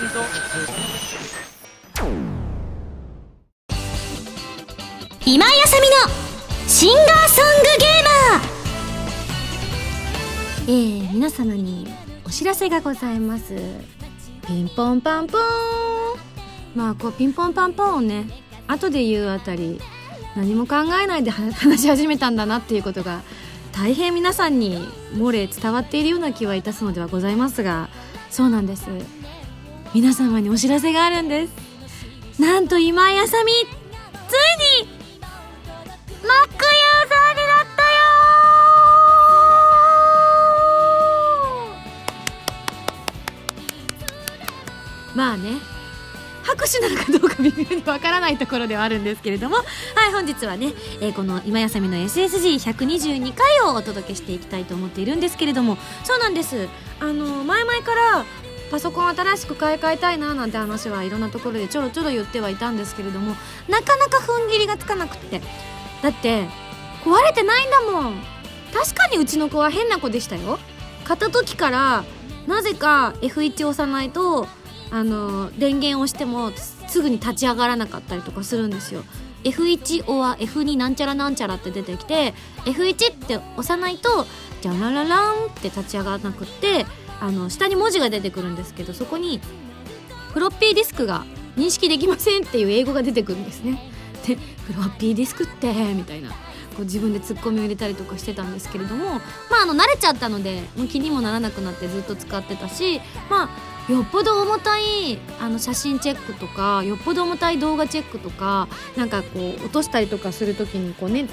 [0.00, 0.06] 今
[5.44, 5.96] 井あさみの
[6.68, 10.68] シンガーソングゲーマー。
[10.68, 11.88] えー、皆様に
[12.24, 13.56] お知らせがございます。
[14.46, 15.42] ピンポンパンポーン。
[16.76, 18.26] まあこうピンポンパンポーンをね
[18.68, 19.80] 後で言うあたり
[20.36, 23.22] 何も考えないで 話し始めたんだなっていうことが
[23.72, 24.78] 大変皆さんに
[25.14, 27.88] 漏れ伝わっているような気はいたすのではございますが
[28.30, 28.86] そうなんです
[29.94, 31.52] 皆様にお知らせがあるんです。
[32.40, 33.60] なんと今井あさみつい
[34.84, 34.88] に
[36.22, 37.88] マックユーザーになったよ
[45.16, 45.58] まあね
[46.44, 49.56] 拍手なのかどうか微妙にわからないところではあるんですけれども。
[49.56, 55.76] はい本日はね、えー、この今やさみの SSG122 回をお届けしていきたいと思っているんですけれども。
[56.04, 56.68] そうなんです。
[57.00, 58.24] あの前々から
[58.70, 63.34] パソコン新しく買い替えたいななんて話はいろんなところでちょろちょろ言ってはいたんですけれども
[63.68, 65.40] なかなか踏ん切りがつかなくって。
[66.02, 66.48] だって
[67.04, 68.22] 壊れてないんだもん。
[68.72, 70.58] 確かにうちの子は変な子でしたよ。
[71.04, 72.04] 買った時から
[72.46, 74.46] なぜか F1 押さないと
[74.90, 76.52] あの電源を押しても
[76.86, 79.04] すぐに立ち上がらなかったりとかするんですよ。
[79.44, 84.26] F1 おは F2 なんちゃらなんちゃらって出てきて F1 って押さないと
[84.60, 86.86] じゃらららんって立ち上がらなくって
[87.20, 89.40] あの下に文字が出てくるんですけどそこに
[90.32, 91.24] フロッピーディスクが
[91.56, 93.92] 認識できませんっていう英語が出てくるんですね。
[94.26, 96.30] でフロッピーディスクってみたいな。
[96.30, 99.14] こう自分でツッコミを入れたりとかしてたんですけれども
[99.50, 103.48] まああの慣れちゃったのでもう気にもならなくなってずっと使ってたしまあ
[103.88, 111.26] よっぽど重たいあの写真チェックとかよっぽど重たい動画チェックとかなんかこう落としたりとかする時にこうね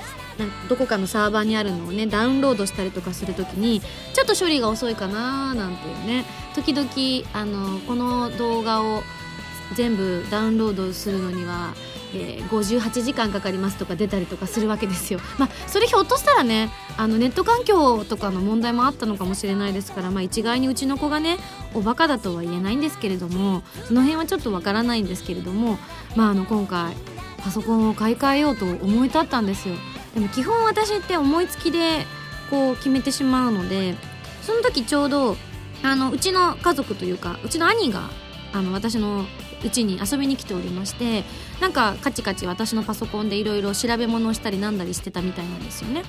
[0.70, 6.26] どこかのサーバーにあるのをねダウンロードしたりとかする時にちょっと処理が遅いかななんていうね。
[6.56, 9.04] 時々あのこの動画を
[9.74, 11.74] 全部ダウンロードするのには
[12.14, 15.20] えー、58時間かかりますとか出たりとかするわけですよ。
[15.38, 21.38] まあ、それひょっとしたらねあのネット環境とかの問題もあったのかもしれないですから、まあ、一概にうちの子がね
[21.74, 25.78] おバカだとは言えないんですけれどもその辺はちょっとわからないんですけれども、
[26.16, 26.96] まあ、あの今回
[27.38, 29.76] パソコンを買い替えようと思い立ったんですよ。
[30.14, 32.06] でも基本私って思いつきで
[32.50, 33.96] こう決めてしまうので
[34.42, 35.36] その時ちょうど
[35.84, 38.10] あのうちの家族というかうちの兄が
[38.54, 39.26] あの私の
[39.66, 41.24] うちに遊びに来ておりまして
[41.60, 46.04] なんかカチカチ私のパソコンでいろいろ調べ物をしたりなんだりしてたみたいなんですよね。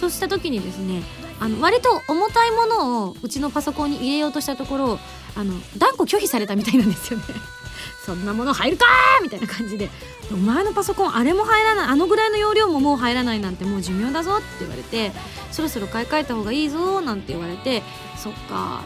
[0.00, 1.02] そうした時にですね
[1.38, 4.98] あの割と重たいものをうちのパソコンに入れようとしたところ
[5.36, 7.24] あの断固拒否されたみたいなんですよね。
[8.04, 8.84] そんなもの入るか
[9.22, 9.88] みたいな感じで
[10.32, 15.12] 「お前のパソコンあれも入らないあのぐらいの容量ももう入らないなんてもう寿命だぞ」って言われて
[15.52, 17.82] 「そろそろ買い替えた方がいいぞ」なんて言われて
[18.16, 18.82] 「そっか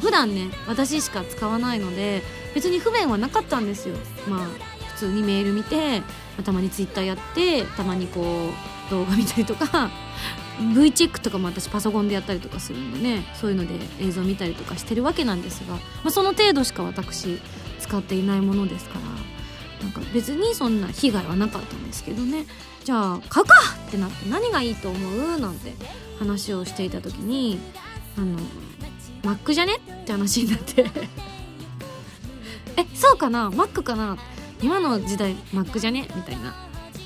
[0.00, 2.22] 普段ね私しか使わないので
[2.54, 3.96] 別に不便はなかったんですよ。
[4.28, 4.46] まあ
[4.94, 6.02] 普通にメール見て、
[6.36, 9.90] またまにツイッターやってたまにこう動画見たりとか
[10.74, 17.38] V チェックとかも私パソコンでやったりとかするんでねそういうので映像見たりとかしてるわけなんですが、まあ、その程度しか私
[17.78, 22.46] 使っていないものですからなんか別にそんな被害はなかったんですけどね。
[22.82, 23.54] じゃあ買うか
[23.86, 25.38] ってなって何がいいと思う？
[25.38, 25.72] なんて
[26.18, 27.60] 話をしていた時に
[28.16, 28.38] あの
[29.24, 29.76] マックじゃね？
[29.76, 30.86] って話になって。
[32.76, 33.50] えそうかな？
[33.50, 34.16] マックかな？
[34.62, 36.08] 今の時代マックじゃね？
[36.14, 36.54] みたいな。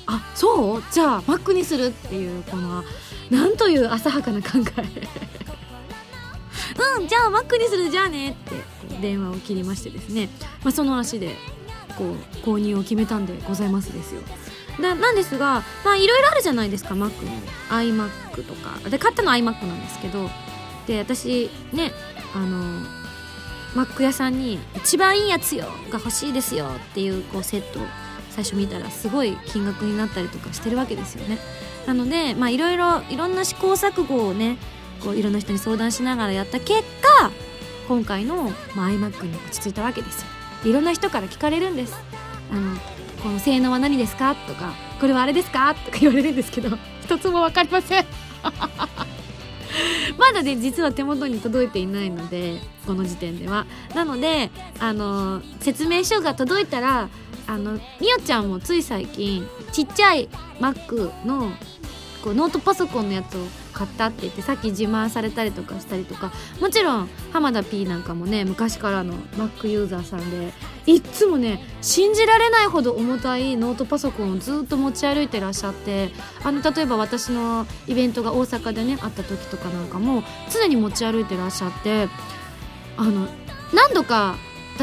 [0.05, 0.83] あそう？
[0.91, 2.83] じゃあマックにするっていうこの
[3.29, 5.07] なんという浅はかな考え。
[6.99, 8.55] うんじゃあマックにするじゃあねって
[9.01, 10.29] 電話を切りましてですね、
[10.63, 11.35] まあ、その足で
[11.97, 14.21] こう購入を決めたんでございますですよ。
[14.81, 17.11] だなんですがまあいろいろあるじゃないですか Mac も
[17.69, 18.89] iMac とか。
[18.89, 20.29] で買ったの iMac なんですけど。
[20.87, 21.91] で私ね
[22.35, 22.81] あの
[23.75, 27.83] マック屋さんに「一番いいやつよが欲しいですよ」っていうこうセットを
[28.29, 31.37] 最初見たらすごい金額になったりとかしてるわけですよね。
[31.87, 34.57] なのでまあいろいろいろんな試行錯誤をね
[35.03, 37.31] こういろんな人に相談しながらやった結果
[37.87, 40.27] 今回の、まあ、iMac に落ち着いたわけですよ。
[40.63, 41.95] でいろんな人から聞かれるんです。
[42.51, 42.77] あの
[43.21, 44.35] この性能は何ですか？
[44.35, 45.75] とかこれはあれですか？
[45.75, 48.05] とか言われるんですけど一つも分かりません。
[50.17, 53.65] まだね実は手元に届いていないのでこの時点では。
[53.95, 57.09] なのであの説明書が届いたら
[57.47, 60.29] あのみおちゃんもつい最近ちっちゃい
[60.59, 61.51] Mac の
[62.23, 63.41] こうノートパソコンのやつを
[63.73, 66.31] 買ったって言ってさっき自慢されたりとかしたりとか
[66.61, 70.53] もちろん浜田 P なんかもね昔からの Mac ユーザーさんで
[70.85, 76.11] いっつもね信じられないほど重たいノートパソコンをずっと持ち歩いてらっしゃって
[76.43, 82.07] あの例えば私のイベントが大阪でねあった時とかなんかも常に持ち歩いてらっしゃって
[82.97, 83.27] あの
[83.73, 84.35] 何度か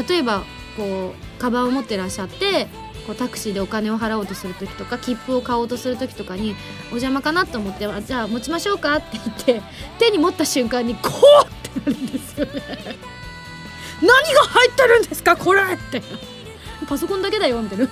[0.07, 0.43] 例えば
[0.75, 2.67] こうカバンを持ってらっしゃって
[3.07, 6.55] こうタクシーでお金を払おうとする時とか切符を買おうとする時とかに
[6.85, 9.25] お邪魔かなと思って「じゃあ持ちましょうか」って言っ
[9.61, 9.61] て
[9.99, 11.09] 手に持った瞬間にこ
[11.43, 12.51] うってなるんですよね。
[14.01, 16.01] 何が入ってるんですかこれって。
[16.87, 17.87] パソコンだけだよみたいな。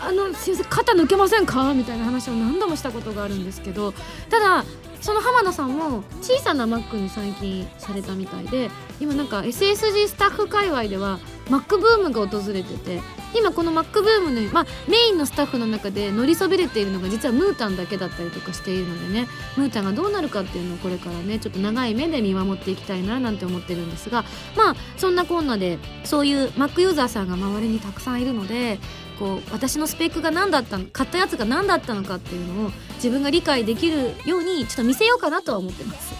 [0.00, 1.72] あのすいません肩抜けませんか？
[1.72, 3.94] みたいな話を何度もしたことがあるんですけど
[4.28, 4.64] ただ
[5.00, 11.20] その浜田さんも小さなマックに最近されたみたいで今なんか SSG スタッフ界隈では
[11.50, 13.00] マックブームが訪れてて
[13.36, 19.26] 今このマックブームの、まあ、メインのスタッフの中で乗りそびれているのが実はムータンだけだったりとかしているのでね
[19.56, 24.24] ムータンがどうなるかっていうのをこれからねちょっと長い目で見守っていきたいななんて思ってるんですが
[24.56, 28.78] まあそんなこんなでそういうマックユーザーさんが周りにたくさんいるので
[29.18, 36.14] こう私のスペックが何だったの買ったやつが何だったのかっていうのを自分が理解できるようにちょっと見せようかなとは思ってます。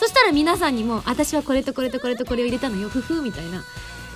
[0.00, 3.62] そしたら皆さんにも私はこれとこれとこれとこれを入れたのよふふみたいな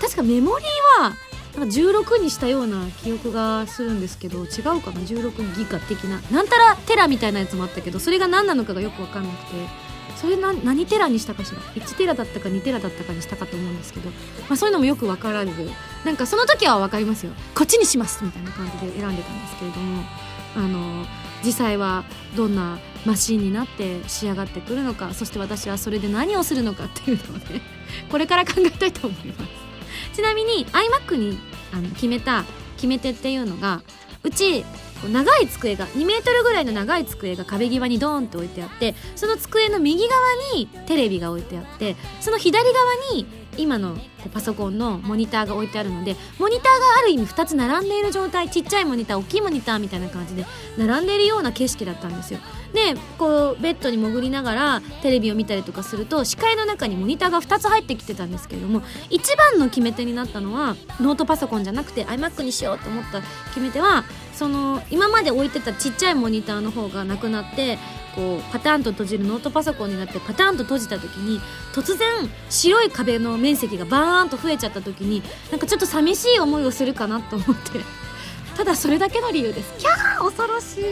[0.05, 1.15] 確かメモリーは
[1.57, 6.21] なんか16にしたような記憶がするんですけど違うかな16ギガ的な。
[6.31, 9.95] なんたらテラみたいなやつもあったけどそれが何なのかがよく分かんなくて。
[10.17, 14.15] それな何テラにしたかしら？1テラだったか2テラだったかにしたかと思うんですけど、ま
[14.51, 15.53] あ、そういうのもよく分からず。
[16.05, 17.33] なんかその時は分かりますよ。
[17.55, 20.05] こっちにしますみたいな感じで選んでたんですけれども。
[20.57, 21.05] あの
[21.45, 22.05] 実際は
[22.37, 27.61] どんなマシンになって仕上がってくるのかそして私はそれで何をするのかっていうのをね
[28.11, 29.64] これから考えたいと思います。
[30.13, 31.39] ちなみに iMac に
[31.73, 32.45] あの決めた
[32.77, 33.83] 決め手っていうのが
[34.23, 34.65] うち
[35.09, 40.21] 長い机が2メートルぐらいの長い机が壁際にドーンって置いてあってその机の右側
[40.55, 42.75] にテレビが置いてあってその左側
[43.15, 43.27] に
[43.57, 43.97] 今の
[44.33, 46.71] パソコンのモニターが置いてあるのでモニターが
[47.01, 50.47] ある意味2つ並んでいる状態ちっちゃいモニター大きいモニターみたいな感じで
[50.79, 52.41] 並んでいるような景色だったんですよ。
[52.75, 64.05] でこうベッドに潜りながらテレビを見たりとかすると視界の中にモニターが2つ入ってきてたんですけれども一番の決め手になったのはノートパソコンじゃなくて iMac にしようと思った決め手は
[64.35, 67.79] その今まで置いてたちっちゃいモニターの方がなくなって
[68.17, 71.41] こうパターンと閉じるノートパソコンになってパターンと閉じた時に
[71.73, 72.09] 突然
[72.51, 75.23] 白い壁の面積がバーンと増えちゃった時に
[75.53, 78.05] なんかちょっと寂しい思いをするかなと思って。
[78.57, 79.75] ただそれだけの理由です。
[79.79, 80.85] キャー恐ろしい。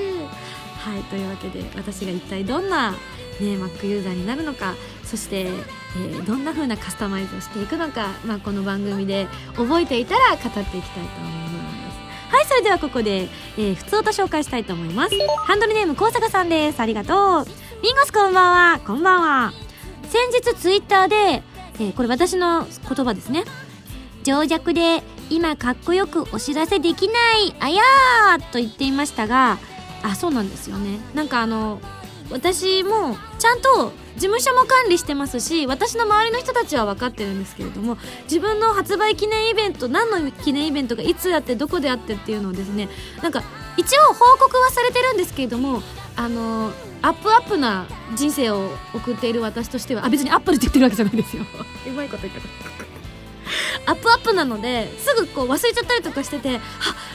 [0.83, 2.97] はいというわけで私が一体どんな、ね、
[3.41, 4.75] Mac ユーザーになるのか
[5.05, 11.53] そして、えー、どんな風なカスタマイズをしていくのか、まあ、この番組で覚えていたら語っていきたいと思います。
[12.33, 15.15] はいそれではここで、えー、普通音紹介したいと思います。
[15.45, 16.81] ハンドルネーム高坂さんです。
[16.81, 17.47] ありがとう。
[17.83, 18.81] ミンゴスこんばんは。
[18.81, 19.53] こんばんは。
[20.09, 23.45] 先日ツイッターで、えー、これ私の言葉ですね。
[24.25, 27.55] 情弱で今かっこよくお知らせできない。
[27.61, 29.59] あやーと言っていましたが
[30.03, 30.99] あそうなんですよね。
[31.15, 31.81] なんかあの
[32.31, 42.89] 私もちゃんと事務所も管理してますし私の周りの人たちは分かってるんですけれども自分の発売記念イベント何の記念イベントがいつやってどこであってっていうのをですね
[43.23, 43.43] なんか
[43.77, 45.83] 一応報告はされてるんですけれども
[46.17, 51.45] あのアップアップな人生を送っている私としてはあ別にアップルって言ってるわけじゃないですよ。
[51.89, 52.92] うまいこと言った。
[53.87, 56.61] アップアップなのですぐこう忘れちゃったりとかしててあ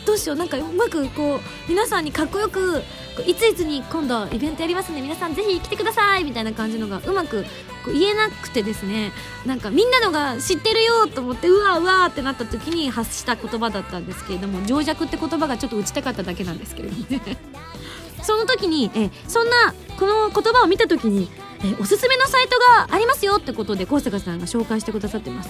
[0.06, 1.40] どうしようなんかうまくこう
[1.70, 2.82] 皆さんにかっこよく
[3.26, 7.44] いついつに今度イベントやりますんで皆さんぜひ来てくださいみたいな感じのがうまく
[7.84, 9.12] こう言えなくてですね
[9.46, 17.22] なんかみんなのが知ってるよと思ってうわうわってなった時に発した言葉だったんですけれども情弱って言葉がちょっと打ちたかっただけなんですけれどもね。
[18.24, 21.30] その時にえそんなこの言葉を見た時に
[21.64, 25.50] えおすすめのサイトがありますよってことで高坂さんが紹介してくださってます。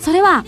[0.00, 0.44] それは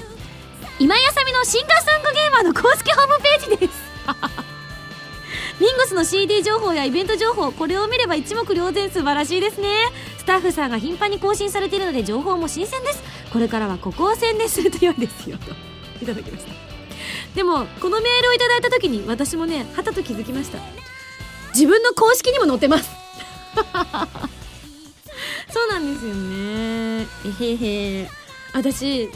[0.79, 3.93] 今井あさみのシンガーソングゲーマーの公式ホームページです。
[5.61, 9.69] ミンゴスの CD 情報やイベント情報これを見れば一目瞭然素晴らしいですね。
[10.19, 13.03] スタッフさんが頻繁に更新されているので情報も新鮮です。
[13.33, 15.37] これからはここを宣伝すると良いですよ。
[15.37, 15.53] と
[16.03, 16.53] いただきました。
[17.35, 20.59] でもこのメールをいただいた時に私もねはたと気づきました。
[21.55, 22.89] 自分の公式にも載ってます。
[25.53, 27.07] そうなんですよね。
[27.27, 28.11] えへへ。
[28.55, 29.09] 私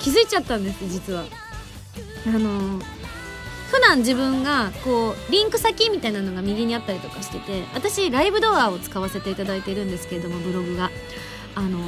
[0.00, 1.24] 気づいちゃったんです実は。
[2.26, 2.80] あの
[3.70, 10.90] 普段自分がこうリンク先みたいなのが右にあったりとかしてて私ライブドアを使わせていただいているんですけれどもブログが。
[11.54, 11.82] あのう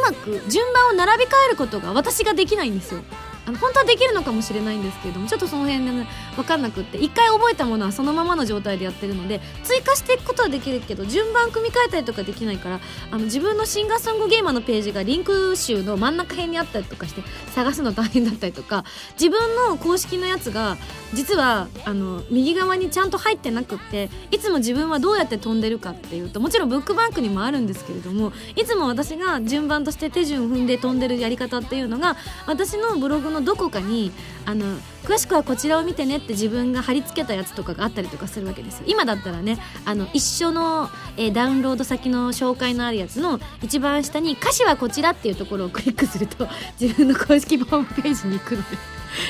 [0.00, 3.00] まく順番を並び替えることが私ができないんですよ。
[3.46, 6.06] あの本当はできるのかもしれないんですけれどもちょっとその辺で、ね、
[6.36, 12.80] 分かんなくって一回覚えたものはそのままの状態でやってるので追加していくことはできるけど順番組み替えたりとかできないから
[13.10, 17.22] あの自分のシンガーソングゲーマーのページがリンク集の真ん中辺にあったりとかして
[17.54, 18.84] 探すの大変だったりとか
[19.14, 20.76] 自分の公式のやつが
[21.14, 34.12] 実はあの右側にちゃんと入ってなくっていつも自分はどうやって飛んでるかっていうともちろんブックバンクにもあるんですけれどもいつも私が順番として手順踏んで飛んでるやり方っていうのが私のブログののどこかに
[34.46, 34.64] あの
[35.04, 46.46] 詳しくはこちらを見てねって自分が貼り付けたやつとかがあったりとかするわけです今だったらねあの一緒の、えーダウンロード先の紹介のあるやつの一番下に歌詞はこちらっていうところをクリックすると
[46.80, 48.78] 自分の公式ホームページに行くので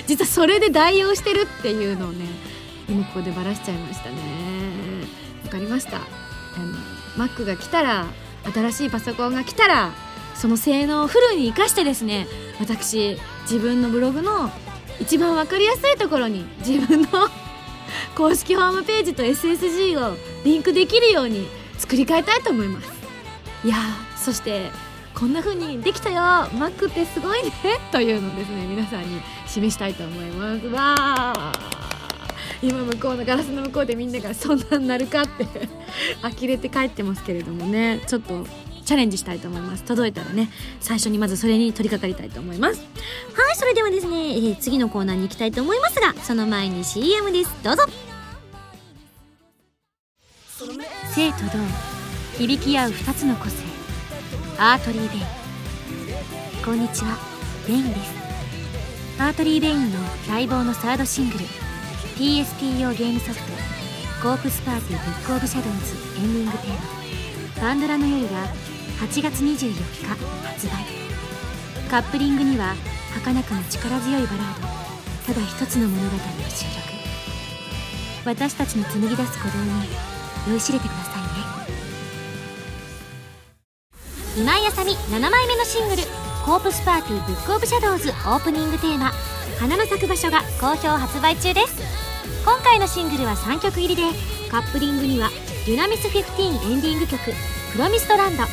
[0.07, 2.27] 実はそれで代用してるっていうのをね
[2.89, 4.17] 今ここでバラしちゃいましたね。
[5.45, 5.97] わかりました。
[5.99, 6.01] あ
[7.19, 8.07] の Mac が来たら
[8.53, 9.93] 新しいパソコンが来たら
[10.43, 12.27] その性能をフルに活かしてですね
[12.59, 14.51] 私自分のブログの
[14.99, 17.09] 一番わかりやすいところに自分の
[18.17, 21.47] 公式ホームページと SSG をリンクできるように
[21.79, 22.91] 作り変えたいと思います。
[23.65, 23.77] いや
[24.17, 24.73] そして
[25.15, 26.17] こんな風にできたよ。
[26.17, 27.53] Mac ってすごいね。
[27.93, 30.67] というのをですね皆さんに示したいと思います。
[30.67, 32.67] わー。
[32.67, 35.47] 今向こうのガラスの向こうでみんながそんなんなるかって
[36.21, 38.01] 呆れて帰ってますけれどもね。
[38.09, 38.45] ちょっと
[38.85, 39.85] チャレンジしたいと思います。
[39.85, 42.81] 届いたらね最初にまずそれに取り掛かりたいと思います。
[42.81, 47.51] はいそれではですね、えー次のコーナーに行きたいと思いますがその前に CM です。
[47.63, 47.85] どうぞ。
[51.15, 53.57] 静と動響き合う2つの個性。
[54.59, 56.65] アーテリー・ヴェイン。
[56.65, 57.19] こんにちは
[57.67, 58.23] ヴェインです。
[59.19, 59.99] アーテリー・ヴェインの
[60.29, 61.45] 待望のサードシングル
[62.17, 63.43] PSP 用ゲームソフト
[64.23, 68.49] 「コープスパーティーブック・オブ・シャドウズ」エンディングテーマ「パンドラの夜」が
[69.01, 70.71] 8月24日発売。
[71.91, 72.75] カップリングには
[73.15, 74.69] 儚くも力強いバラード
[75.27, 76.19] ただ一つの物語を
[76.49, 76.93] 収録。
[78.25, 79.89] 私たちの紡ぎ出す鼓動に
[80.49, 81.29] 酔いしれてくださいね。
[84.37, 86.03] 今井麻美7枚目のシングル
[86.47, 89.13] 「コープスパーティーブックオブシャドウズ」オープニングテーマ
[89.61, 91.75] 「花の咲く場所」が好評発売中です。
[92.45, 94.03] 今回のシングルは3曲入りで
[94.51, 95.29] カップリングには
[95.67, 97.33] 「デュナミス15」エンディング曲
[97.73, 98.45] 「プロミストランド」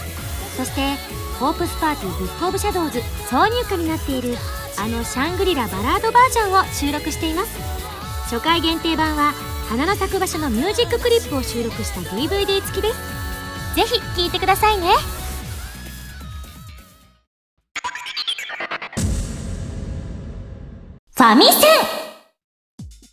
[0.59, 0.97] そして
[1.39, 2.99] 「コープスパーティーブックオブシャドウズ」
[3.31, 4.37] 挿入歌になっている
[4.77, 7.49] あのシャングリラバラードバージョンを収録しています。
[8.29, 9.33] 初回限定版は
[9.69, 12.99] 花の咲く場所のミュージッククリップを収録した DVD 付きです。
[13.75, 14.89] ぜひ聴いてくださいね。
[21.15, 22.08] ファミセン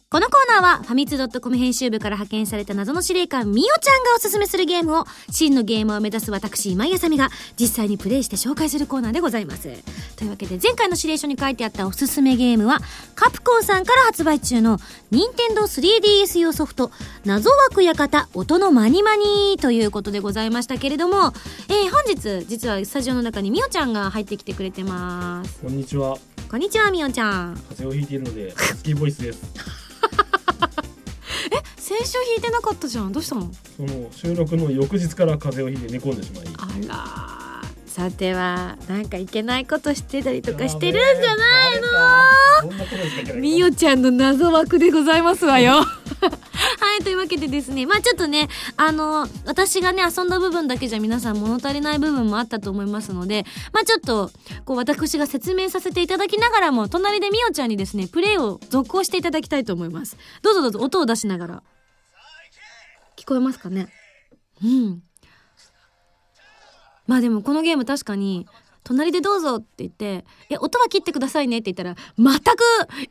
[0.08, 9.68] このコーナーはファミツドットコム編集部から派遣された謎の司令官みおちゃんがおすすめするゲームを真のゲームを目指す私今井あさみが実際にプレイして紹介するコーナーでございます
[10.14, 12.78] というわけで前回の指令書に書いてあったおすすめゲームは
[13.16, 14.78] カプコンさんから発売中の
[15.10, 16.92] 任天堂 3DS 用ソフト
[17.24, 21.32] 謎枠館音のマニマニということでございましたけれども、
[21.68, 26.16] えー本日実はスタジオの中にみおちゃんが入ってきてくれてますこんにちは。
[26.48, 29.85] こんにちはみおちゃん風邪をひいているので、ハスキーボイスです。
[31.76, 33.12] 先週弾いてなかったじゃん。
[33.12, 33.50] どうしたの？
[33.76, 36.46] その収録の翌日から風邪をひいて寝込んでしまい。
[36.58, 37.45] あら
[37.96, 41.80] さてはなんかいけないことしてたりとかしてるんじゃない
[43.32, 43.40] の？
[43.40, 45.76] みおちゃんの謎枠でございますわよ。
[45.76, 45.86] は
[47.00, 54.30] い、というわけでですね、まあちょっとね、あの、私がね、遊んだ部分だけじゃ皆さん物足りない部分もあったと思いますので、まあちょっと、
[54.66, 60.18] こう私が説明させていただきながらも、隣でみおちゃんにですね、プレイを続行していただきたいと思います。
[60.42, 61.62] どうぞどうぞ、音を出しながら。
[63.16, 63.88] 聞こえますかね？
[64.62, 65.02] うん。
[67.06, 68.46] まあでもこのゲーム確かに、
[68.82, 72.62] 隣でどうぞって言って、え、音は切ってくださいねって言ったら、全く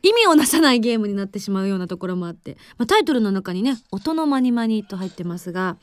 [0.02, 5.76] 意味をなさないゲームになってしまうようなところもあって、まあ、タイトルの中にね、音のマニマニと入ってますが、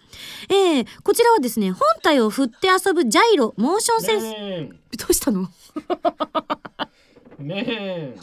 [0.49, 5.47] えー、こちらはですね、本体を振って遊ぶジャイロ、モーションセンス、ねどうしたの？
[7.39, 8.17] え、ねえ、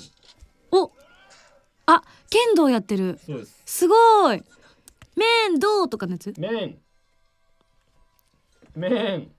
[0.73, 0.90] お
[1.87, 3.20] あ、剣道やってる。
[3.25, 3.32] す。
[3.64, 4.42] すごい
[5.14, 6.35] 面道とかのやつ？
[6.37, 6.78] 麺。
[8.75, 9.30] 麺。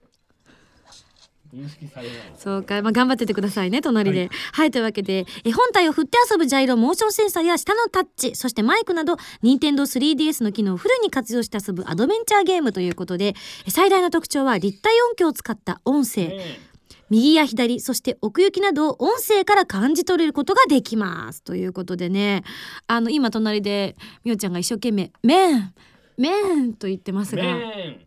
[1.53, 2.17] 認識されない。
[2.37, 4.27] そうか、まあ、頑張っててくださいね、隣で。
[4.27, 16.27] ははいい、というわけで、え本体を振って遊ぶジャイロ、モーションセンサーや下のタッチ、そしてマイクなど、任天堂 3DS の機能をフルに活用して遊ぶアドベンチャーゲームということで、え最大の特徴は立体音響を使った音声。
[16.27, 16.71] ね
[17.11, 21.43] 右や左、そして奥行きなどを音声から感じ取れることができます。
[21.43, 22.43] ということでね、
[22.87, 25.73] あの、今隣で、みおちゃんが一生懸命、麺
[26.17, 27.99] 麺と言ってますえ、が、なん麺。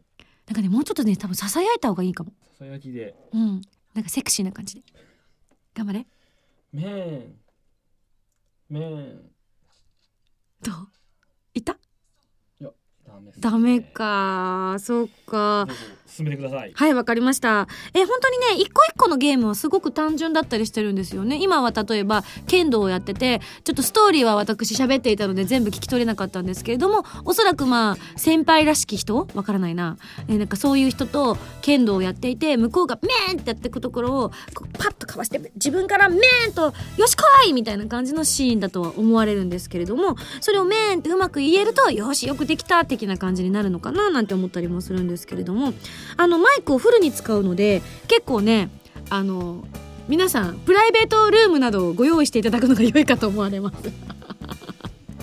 [0.55, 2.33] かね、もうちょっとね、多分囁いた方がいいかも。
[2.57, 3.17] ささやきで。
[3.33, 3.61] うん。
[3.95, 4.83] なんかセクシーな感じで。
[5.75, 6.07] 頑張れ。
[6.73, 7.35] 麺。
[8.71, 9.23] 麺。
[10.63, 10.89] どう？
[11.53, 11.73] いた？
[11.73, 11.77] い
[12.65, 12.71] や、
[13.05, 13.81] ダメです、ダメ。
[13.81, 14.77] か。
[14.79, 15.67] そっか。
[16.15, 17.67] 進めてくださいはい、わかりました。
[17.93, 21.39] え、本当にね、一個一個のゲームはすごく単純だったりしてるんですよね。
[21.43, 29.27] 今は例えば、剣道をやってて、ちょっとストーリーは私喋っていたので全部聞き取れなかったんですけれども、おそらくまあ、先輩らしき人？
[29.35, 29.97] わからないな。
[30.29, 34.29] え、なんかそういう人と剣道をやっていて、向こうがメンってやっていくところを、
[34.79, 36.19] パッとかわして、自分からメ
[36.49, 45.75] ンと、よし来いみたいな感じのシーンだとは思われるんですけれども、それをメンってうまく言えると、よし、よくできた的な感じになるのかななんて思ったりもするんですけれども、
[46.17, 48.71] あのマイクをフルに使うので結構ね
[49.11, 49.65] あの
[50.09, 53.77] 皆さんプライベートルームなどをご用意していただくのが良いかと思われます。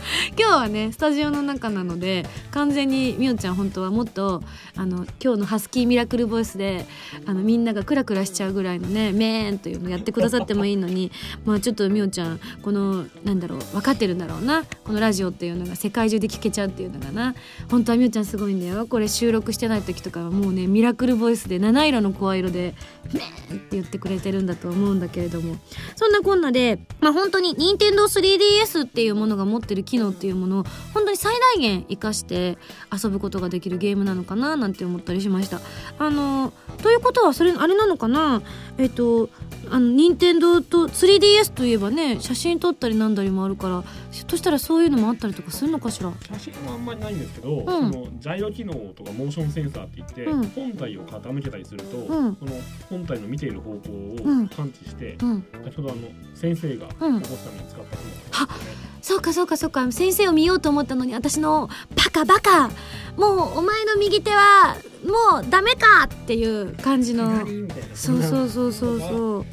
[0.37, 4.43] 今日はねスタジオの中なので完全にみおちゃん本当はもっと
[4.75, 6.85] あの今日のハスキーミラクルボイスで
[7.25, 11.11] あのみんながクラクラしちゃうぐらいのねメーンというのやってくださってもいいのに
[11.45, 17.35] まあちょっとみおちゃんこのなんだろう分かってるんだろうなこのラジオっていうのが世界中で聞けちゃうっていうのがな
[17.69, 18.85] 本当はみおちゃんすごいんだよ。
[18.87, 22.73] これ収録してない時とかはもうねミラクルボイスで七色の声色で
[23.13, 25.57] メーンって言ってくれてるんだと思うんだけれども。
[25.95, 32.57] そんなこんなでまあ本当に任天堂 3DS っていうものが持ってる機能っていうものを本当に最大限活かして
[32.91, 35.59] 遊ぶことができるゲームなのかななんて思ったりしました。
[35.99, 38.41] あのということはそれあれなのかな？
[38.77, 39.29] えっと
[39.73, 46.11] あの任天堂と 3DS といえばね写真撮ったりなんだりもあるからひょっとしたらそういうのもあったりとかするのかしら？
[46.27, 47.65] 写真はあんまりないんですけど、ん。
[47.65, 50.43] そのジャイロ機能とかモーションセンサーって言って、うん。
[50.49, 52.35] 本体を傾けたりすると、うん。
[52.35, 52.51] この
[52.89, 53.79] 本体の見ている方向
[54.23, 54.45] うん。
[54.45, 55.45] を感知して、うん。
[55.63, 56.01] 先ほどあの
[56.35, 59.89] 先生が起こすために使ったものね、そうかそうかそうか。
[59.93, 62.67] 先生を見ようと思ったのに私のバカバカ。
[63.15, 67.45] もうお前の右手はもうダメかっていう感じの。
[67.93, 69.45] そうそうそうそうそう。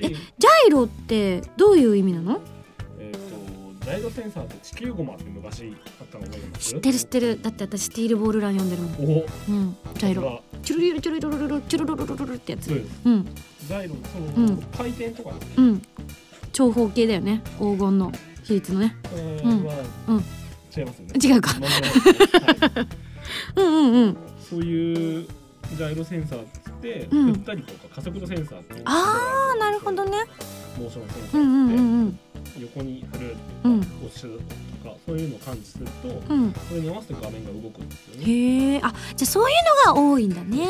[0.00, 2.40] えジャイロってどういう意味なの？
[2.98, 3.18] えっ、
[3.80, 6.70] とジャイロセンサーって地球ゴマって昔あったの覚えてます？
[6.70, 7.42] 知ってる知ってる。
[7.42, 9.18] だって私スティールボールラン読んでるもん。
[9.18, 10.42] おうんジャイロ。
[10.62, 12.76] チュルリルチュルリルルルルチュルルルルルルってやつそう
[13.10, 15.82] んジャイロその、うん回転とかねうん
[16.52, 18.12] 長方形だよね黄金の
[18.44, 19.74] 比率のねうんは、
[20.08, 20.24] うん
[20.76, 21.50] 違いますよね違うか
[23.56, 24.16] うんうんうん
[24.54, 25.26] そういう
[25.76, 27.32] ジャイロセンサーっつって、うん。
[27.34, 30.18] 振ったりとか加速度センサーっていうああなるほどね。
[30.78, 32.18] モーションセンサうんうんうーって、んうん。
[32.60, 33.80] 横に振るうん。
[33.80, 34.38] 押すと
[34.88, 36.52] かそういうのを感知すると、うん。
[36.68, 38.24] それに合わせて画面が動くんですよね。
[38.24, 39.52] へえあじゃあそうい
[39.86, 40.66] うのが多いんだね。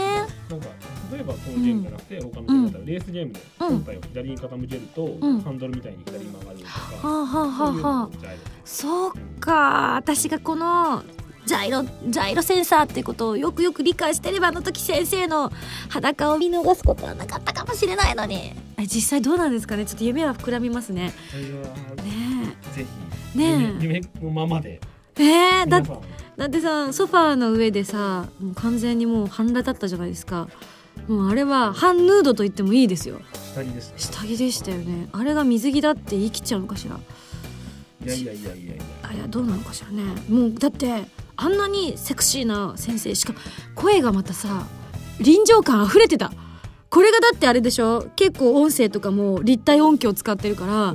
[0.48, 0.66] なんか
[1.12, 3.68] 例えばこのゲームじゃなくて、他のゲームだったらレースゲームでうん。
[3.68, 5.40] 本体を左に傾けると、ん。
[5.40, 6.70] ハンドルみたいに左に曲がるとか、
[7.08, 8.08] はあはあはあそういうのはあ
[8.64, 11.02] そうか私がこの
[11.46, 15.52] ジャイロジャイロセンサーってことをよくよく理解してればあの時先生の
[15.88, 18.52] 裸を見逃すことはなかったかもしれないのに。
[18.76, 19.84] え実際どうなんですかね？
[19.84, 21.06] ちょっと夢は膨らみますね。
[21.06, 21.12] ね
[22.74, 22.86] ぜ
[23.34, 23.84] ひ、ねえ。
[23.84, 24.80] 夢夢のままで。
[25.16, 25.80] ええー、だ
[26.36, 30.48] だってさソファーの上でさもう完全にもう半裸だったじゃないですか。
[31.08, 33.20] もうあれは半ヌードと言ってもいいですよ。
[33.54, 35.08] 下着でしたね下着でしたよね。
[35.12, 36.98] あれが水着だって言い切っちゃうのかしら。
[38.04, 38.84] いやいやいやいやいや。
[39.02, 40.02] あいやどうなのかしらね。
[40.28, 41.04] もうだって
[41.36, 43.38] あんなにセクシーな先生しかも
[43.74, 44.66] 声がまたさ
[45.20, 46.32] 臨場感溢れてた。
[46.90, 48.08] これがだってあれでしょ？
[48.14, 50.94] 結構音声とかも立体音響を使ってるから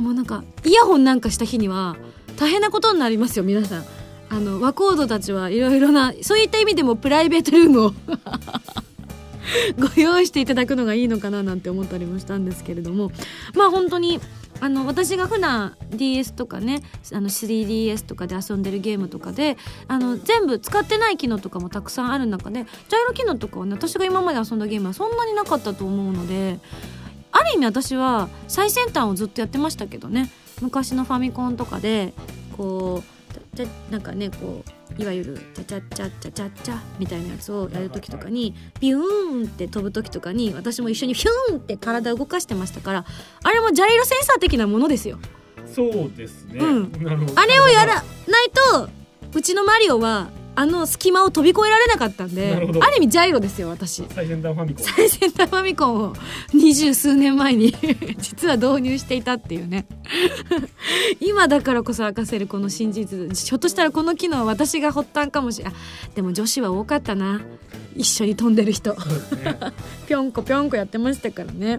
[0.00, 1.96] もうなんかイヤホンなんかした日には
[2.36, 3.84] 大変なことになりますよ皆さん。
[4.30, 7.94] あの和コードたちはいろいろなそういった意味でもプライベートルームを
[9.78, 13.10] ご用意していただくのがいいのかななんて思ったりもしたんですけれども。
[13.54, 14.20] まあ本当に
[14.60, 19.56] あの私が普段 DS とかねあの 3DS とかで遊んでるゲームとかで
[19.88, 26.60] あの全部使ってない機能とかもたくさんある中でジャイロ機能とかはね私が今まで遊んだゲームはそんなになかったと思うので
[27.32, 30.30] ある意味私は最先端をずっとやってましたけどね。
[30.60, 32.12] 昔のファミコンとかで
[32.56, 43.04] こうなんかねこういわゆるチャチャチャチャチャチャみたいなやつをやる時とかにビューンって飛ぶ時とかに私も一緒にヒューンって体を動かしてましたから
[43.42, 45.18] あれもジャイロセンサー的なものですよ。
[45.66, 46.92] そうですね、うん。
[47.34, 48.88] あれをやらないと
[49.34, 54.04] うちのマリオはあの隙間を飛び越えられなかったんである意味ジャイロですよ私。
[54.10, 54.84] 最先端ファミコン。
[54.84, 56.12] 最先端ファミコンを
[56.52, 57.74] 二十数年前に
[58.18, 59.86] 実は導入していたっていうね。
[61.20, 65.74] 今だからこそ明かせるこの真実ひょっとしたらこの機能は私が発端かもしれない
[66.14, 67.40] でも女子は多かったな。
[67.94, 68.96] 一緒に飛んでる人。
[70.08, 71.78] ぴょんこぴょんこやってましたからね。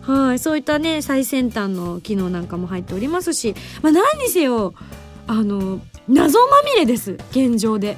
[0.00, 4.72] はいそういったね最先端の機能なんかも入っておりますし、まあ、何にせよ
[5.26, 7.96] あの謎まみれです現状で。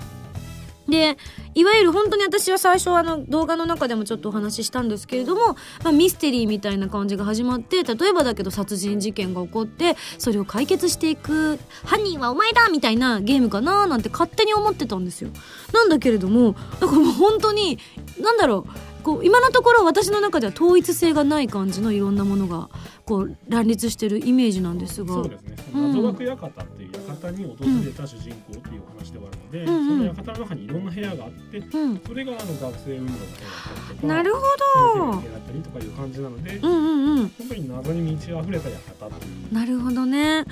[0.88, 1.18] で
[1.55, 15.31] いわゆる本当に私は最初あの動画の中でもちょっとお話ししたんですけれども、まあ、ミステリーみたいな感じが始まって例えばだけど殺人事件が起こってそれを解決していく犯人はお前だみたいなゲームかななんて勝手に思ってたんですよ。
[15.75, 17.79] なんだけれどもなんかもう本当に
[18.21, 22.68] なんだろうこう今のところ私の中では統一性がない感じのいろんなものが
[23.07, 25.57] こう乱立してるイメージなんですがそうですね。
[25.75, 33.47] うん謎学館っていう館に訪れた主人公っていうお話ではあるので、うんうんその館の中にいろんな部屋があって、うんそれがあの学生運動の部屋だ
[33.81, 34.51] ったりとか、なるほ先
[34.85, 39.55] 生のど部屋だったりとかいう感じなので、うんうんうん本当に謎に満ち溢れた館という。
[39.55, 40.44] なるほどね。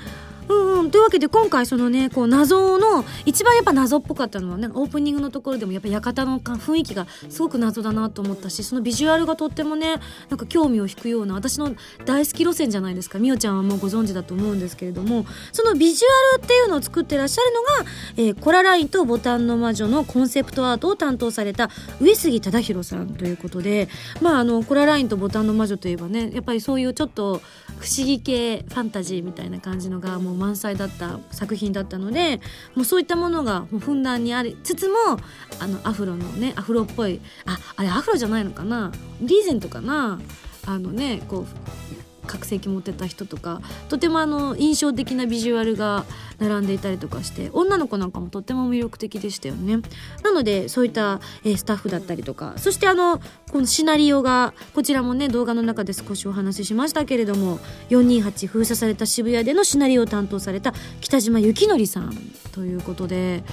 [0.49, 9.95] うんうん、というわけで今回そのねこう謎の一番やっぱ謎っぽかったのはねオープニングのところでもやっぱ館の雰囲気がすごく謎だなと思ったしそのビジュアルがとってもね
[10.29, 13.19] なんか興味を引くような私の大好き路線じゃないですか。
[13.19, 23.89] みおちゃんはもうご存知だと思うんですけれどもそのビジュアルっていうのを作ってらっしゃるのが、えーコララインとボタンの魔女のコンセプトアートを担当された上杉忠弘さんということで
[24.21, 27.41] まああのコララインとボタンの魔女といえばねやっぱりそういうちょっと
[27.79, 32.39] 不思議系ファンタジーみたいな感じのがもう満載だった作品だったので
[32.75, 34.95] もうそういったものがもうふんだんにありつつも
[35.59, 38.91] あのアフロのねアフロっぽいああれアフロじゃないのかな？
[39.19, 40.19] リーゼントかな？
[40.65, 41.45] あのねこう
[42.27, 46.05] 覚醒器持ってた人とかとてもあの印象的なビジュアルが
[46.39, 49.79] 並んでいたりとかして女の子なんかもとっても魅力的でしたよね。
[50.23, 53.19] なのでそういった、えースタッフだったりとかそしてあの
[53.51, 57.59] このシナリオがこちらもね動画の中で少しお話ししましたけれども
[57.89, 62.13] 428封鎖された渋谷でのシナリオを担当された北島幸則さん
[62.51, 63.43] ということで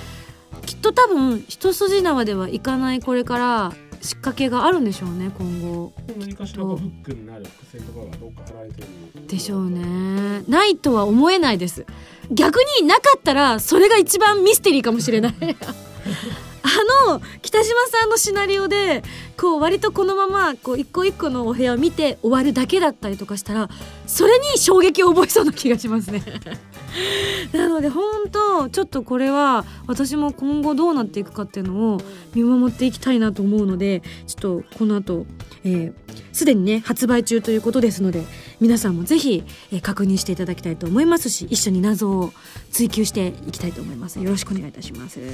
[0.65, 5.93] きっと多分一筋縄ではいかないこれから仕掛けがあるんでしょうね今後。
[6.19, 8.87] 何かしらフックになる伏線とかがどっか貼られてる
[9.27, 10.43] でしょうね。
[10.49, 11.87] ないとは思えないです。
[12.31, 15.35] 逆になかったらそれが一番ミステリーかもしれない
[16.65, 19.03] あの北島さんのシナリオで
[19.37, 23.69] こう割とこのままこう一個一個のお部屋を見て終わるだけだったりとかしたら
[24.07, 26.23] それに衝撃を覚えそうな気がしますね。
[27.53, 32.01] なので本当ちょっとこれは私も今後どうなっていくかっていうのを
[32.35, 35.27] 見守っていきたいなと思うのでちょっとこの後
[35.65, 38.25] えーすでにね発売中ということですので
[38.61, 42.33] 皆さんもぜひ、えー確認していただきたいと思いますし一緒に謎を
[42.71, 44.19] 追求していきたいと思います。
[44.19, 45.21] よろしくお願いいたします。
[45.21, 45.27] は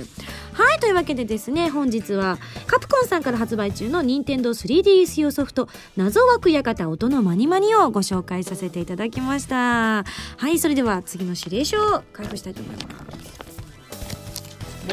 [0.74, 10.04] いというわけでですね本日はカプコンさんから発売中の任天堂 3DS 用ソフト謎枠館音のマニマニをご紹介させていただきました。
[10.36, 13.40] はいそれでは次の指令書を開封したいと思います。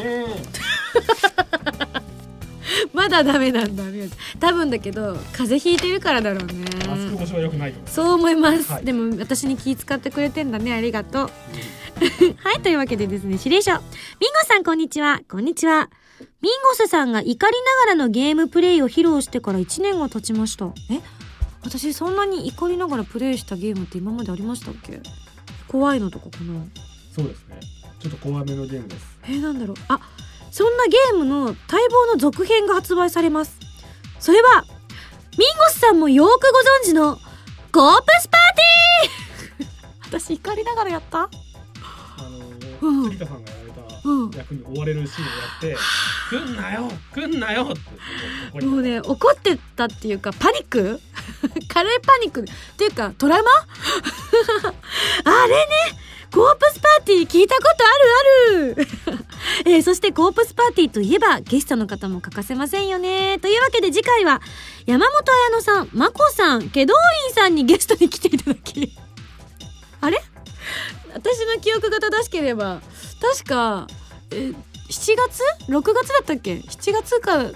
[0.02, 0.26] ね
[2.92, 3.84] まだダメなんだ
[4.40, 6.64] 多分だけど風邪ひいてるからだろうね。
[6.84, 7.94] えマスク越しは良くないと思います。
[7.94, 8.84] そう思います、はい。
[8.84, 11.30] でも私に気遣ってくれてんだねありがとう。
[12.42, 13.72] はいというわけでですね指令書。
[13.72, 13.86] ミンゴ
[14.46, 15.20] さんこんにちは。
[15.28, 15.90] こんにちは。
[16.40, 20.66] ミンゴスさんが怒りながらのゲームプレイを披露してから1年が経ちました。
[20.90, 21.00] え？
[21.62, 25.00] 私そんなに怒りながらプレイしたゲームって今までありましたっけ？
[25.66, 26.64] 怖いのとかかな？
[27.14, 27.58] そうですね。
[28.00, 29.18] ちょっと怖めのゲームです。
[29.24, 29.76] えー、なんだろう。
[29.88, 30.00] あ
[30.50, 31.56] そんなゲームの待
[31.90, 33.58] 望の続編が発売されます。
[34.18, 34.64] それは
[35.38, 37.18] ミンゴスさんもよくご存知の
[37.72, 39.68] ゴープスパーティー!
[40.26, 41.22] 私怒りながらやった?
[41.22, 41.30] あ
[42.82, 43.08] のうん。
[43.10, 43.68] 栗田さんがやられ
[44.04, 44.30] うん。
[44.30, 45.76] た役に追われるシーンをやって
[46.30, 46.92] 「来んなよ!
[47.14, 51.00] 来んなよ!」ってもうね怒ってたっていうかパニック?
[51.68, 52.42] カレーパニック。
[52.42, 52.44] っ
[52.76, 53.50] ていうかトラウマ?
[55.42, 55.98] あれね!
[56.32, 57.68] コープスパーティー聞いたこと
[58.58, 59.27] あるある
[59.64, 64.40] えーそしてコープスパーティーといえばゲストの方も欠かせませんよねというわけで次回は
[64.86, 66.94] 山本彩乃さんまこさん祁答
[67.28, 68.92] 院さんにゲストに来ていただき
[70.00, 70.20] あれ？
[71.14, 72.80] 私の記憶が正しければ
[73.20, 73.86] 確か
[74.30, 74.52] え
[74.90, 77.50] 7月 ?6 月だったっけ ?7 月かな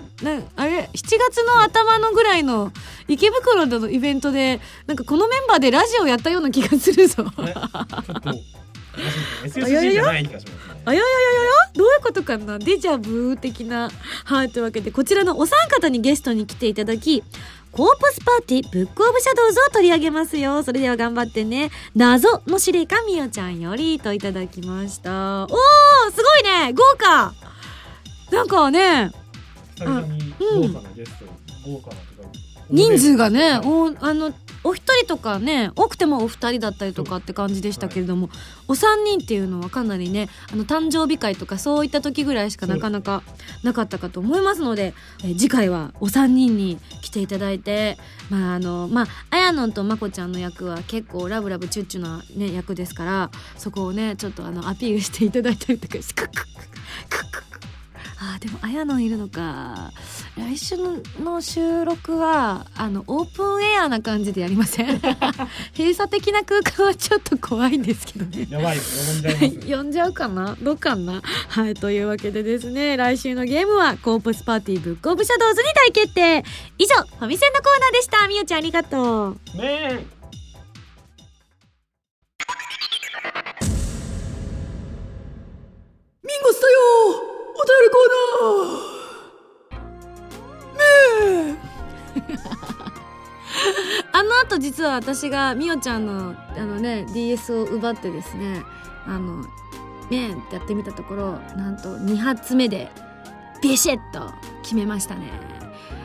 [0.57, 2.73] あれ？7月の頭のぐらいの
[3.09, 7.23] 池袋でのイベントでなんかこのメンバーでラジオやったような気がするぞ。
[7.25, 8.31] ねちょっと
[9.49, 12.59] SSG じゃない気がしますねあやややややどういうことかな？
[12.59, 13.91] デジャブ的な。
[14.25, 17.23] はい、というわけでこちらのお三方にゲストに来ていただき、
[17.71, 20.63] コープスパーティーブックオブシャドウズを取り上げますよ。
[20.63, 21.71] それでは頑張ってね。
[21.95, 25.45] 謎の司令官みおちゃんよりといただきました。
[25.45, 25.51] おー
[26.11, 27.33] すごいね豪華
[28.31, 29.11] なんかね、
[29.77, 31.27] 久々に豪華なゲスト
[31.67, 32.29] 豪華なとか
[32.71, 34.33] 人数がね、はいおあの
[34.65, 38.31] お一人とかね多くてもお二人だったりとかって感じでしたけれども、
[38.69, 43.23] お三人っていうのはかなりねあの誕生日会とかそういった時ぐらいしかなかなか
[43.63, 44.95] なかったかと思いますので、
[45.25, 47.99] えー次回はお三人に来ていただいて
[48.31, 56.53] まああのまああやのんとまこちゃんの役は結構ラブラブチュッチュな、ね、役ですからそこをねちょっとあのアピールしていただいたりとかしてクックックッ
[57.09, 57.72] クックックッ
[58.25, 59.91] あーでもあやのんいるのか。
[60.39, 60.77] 来週
[61.21, 65.01] の収録はあのオープンエアな感じでやりません？
[65.77, 68.47] 閉鎖的な空間はちょっと怖いんですけどね。
[68.49, 70.57] やばい呼んじゃいます 呼んじゃうかな？
[70.63, 71.21] どうかな？
[71.49, 76.45] はいというわけでですね来週のゲームはコープスパーティーブックオブシャドウズに大決定。
[76.79, 78.29] 以上ファミセンのコーナーでした。
[78.29, 79.39] みおちゃんありがとう。
[79.57, 80.07] ね
[86.25, 88.09] ミンゴスだよお便りコー
[89.71, 91.59] ナーめ
[94.13, 98.63] あの後実は私がみおちゃんのあのね DS を奪ってですね
[99.07, 99.43] あの
[100.11, 102.91] ねえってやってみたところなんと2発目で
[103.63, 105.31] ビシッと決めましたね。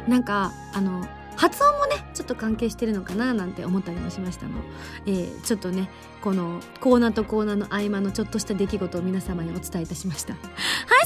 [0.07, 1.05] なんかあの
[1.35, 4.57] 発音もねちょっと関係してるのかななんて思ったりもしましたの、
[5.05, 5.89] えーちょっとね
[6.21, 10.33] このコーナーとコーナーの合間のちょっとした出来事を皆様にお伝えいたしました。
[10.35, 10.43] はい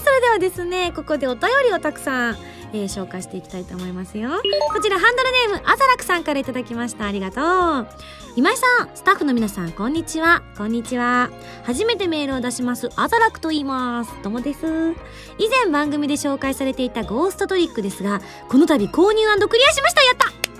[0.03, 2.37] それではですねここでお便りをたくさん、
[2.73, 4.29] えー紹介していきたいと思いますよ。
[4.73, 7.05] こちらハンドルネームアザラクさんからいただきました。
[7.05, 7.87] ありがとう。
[8.35, 10.41] 今井さんスタッフの皆さんこんにちは。
[10.57, 11.29] こんにちは。
[11.63, 12.89] 初めてメールを出します。
[12.95, 14.11] アザラクと言います。
[14.23, 14.65] どうもです。
[15.37, 20.03] 以前番組で紹介されていたゴーストトリックですがこの度購入クリアしました。
[20.03, 20.50] やった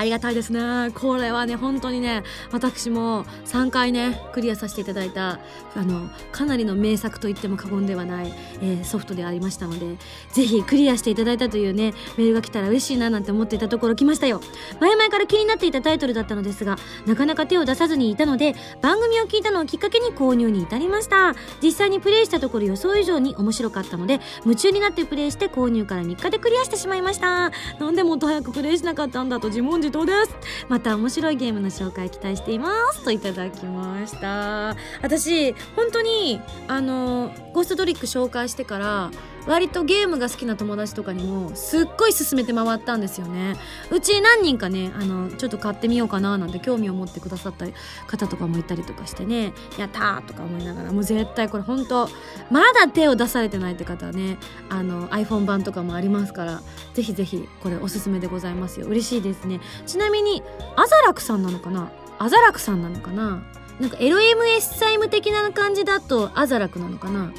[0.00, 0.90] ありがたいですね。
[0.94, 5.40] これはね本当にね私も3回ねクリアさせていただいた
[5.76, 8.32] あのかなりの名作と言っても過言ではない、
[8.62, 9.98] えーソフトでありましたので
[10.32, 14.40] ぜひクリアしていただいたというねメールが来たら嬉しいななんて思っていたところ来ましたよ。
[14.80, 21.34] 前々から気になっていたタイトルだったのですがなかなか手を出さずにいたので番組を聞いたのをきっかけに購入に至りました。
[21.62, 27.50] 実際にプレイしたところ予想以上に面白かったので夢中になってプレイして購入から3日でクリアしてしまいました。
[27.78, 30.36] なんでもっと早くプレイしなかったんだと自問自答です。
[30.68, 33.04] また面白いゲームの紹介期待しています。
[33.04, 34.76] といただきました。
[35.02, 39.10] 私本当にあのゴーストトリック紹介してから
[39.46, 43.56] 割とゲームが好きな友達とかにもすっごい勧めて回ったんですよね。
[43.90, 47.66] うち何人かねあのちょっと買ってみようかななんて興味を持ってくださった
[48.06, 49.52] 方とかもいたりとかしてね。
[49.78, 52.08] やったーとか思いながらもう絶対これ本当
[52.50, 56.60] まだ手を出されてないって方はねあの iPhone 版とかもありますから
[56.94, 58.86] ぜひぜひこれおすすめでございますよ。
[58.86, 59.60] 嬉しいですね。
[59.86, 60.42] ちなみに
[60.76, 61.90] アザラクさんなのかな？
[62.18, 63.42] アザラクさんなのかな？
[63.80, 67.32] なんか LMS サイム的な感じだとアザラクなのかな？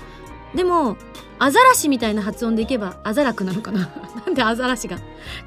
[0.56, 0.98] でも
[1.44, 3.90] アザラシみたいな発音でいけばアザラクなのかな？
[4.28, 5.00] なんでアザラシが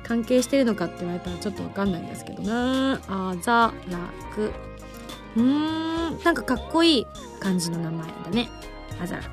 [0.02, 2.94] 関係してるのかって言われたらちょっとわかんないんですけどな。
[3.06, 3.98] アザラ
[4.34, 4.50] ク。
[5.36, 6.18] うーん。
[6.24, 7.06] なんかかっこいい
[7.38, 8.50] 感じの名前だね。
[9.00, 9.28] アザラク。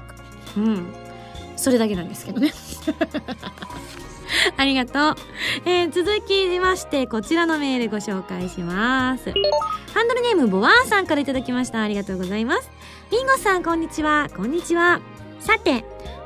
[0.58, 0.94] うん。
[1.56, 2.54] それだけなんですけどね。
[4.56, 5.16] ありがとう、
[5.66, 9.34] えー続きましてこちらのメールご紹介します。
[9.96, 11.82] ハンドルネームボワーンさんからいただきました。
[11.82, 12.70] ありがとうございます。
[13.12, 14.30] ミンゴさんこんにちは。
[14.38, 15.00] こんにちは。
[15.40, 15.84] さて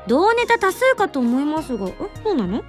[0.08, 2.64] 同ネタ多数かと思いますがえそうなの？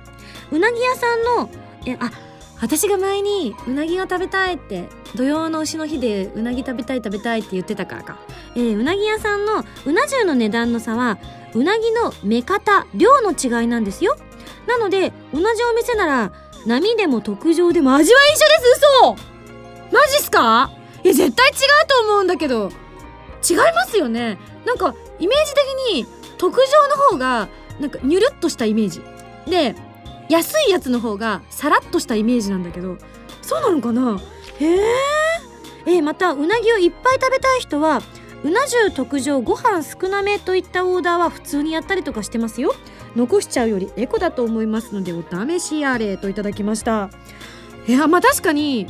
[0.52, 1.50] うなぎ屋さんの
[1.86, 2.12] えあ
[2.60, 8.18] 私が前にうなぎが食べたいって土曜の牛の日でうなぎ食べたい食べたいって言ってたからか、
[8.56, 11.20] えーうなぎ屋さんのうな重の値段の差は
[11.54, 14.18] うなぎの目方量の違いなんですよ。
[14.66, 16.32] なので同じお店なら
[16.66, 18.82] 波でも特上でも味は一緒です。
[19.04, 19.16] 嘘！
[19.94, 20.72] マジっすか？
[21.04, 21.56] いや絶対違う
[21.88, 22.72] と思うんだけど。
[23.48, 24.40] 違いますよね。
[24.66, 29.02] なんかイメージ的に特上の方がなんかニュルっとしたイメージ。
[29.50, 29.76] で
[30.30, 32.98] 安いやつの方がサラッとしたイメージなんだけど。
[33.42, 34.20] そうなのかな？
[34.60, 34.80] へえ
[35.86, 38.02] えーまたうなぎをいっぱい食べたい人は
[38.44, 42.76] うな重特上ご飯少なめといったオーダーは普通にやったりとかしてますよ。
[43.16, 47.10] 残しちゃうよりエコだと思いますのでお試しあれといただきました。
[47.88, 48.88] いやまあ確かに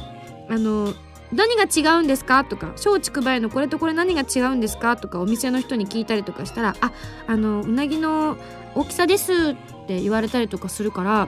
[0.50, 0.94] あの
[1.32, 2.46] 何が違うんですか？
[2.46, 4.96] とか松竹梅のこれとこれ何が違うんですか？
[4.98, 6.92] とかお店の人に聞いたりとかしたらあ
[7.28, 8.38] あのうなぎの
[8.76, 9.56] 大きさですっ
[9.88, 11.28] て言われたりとかするから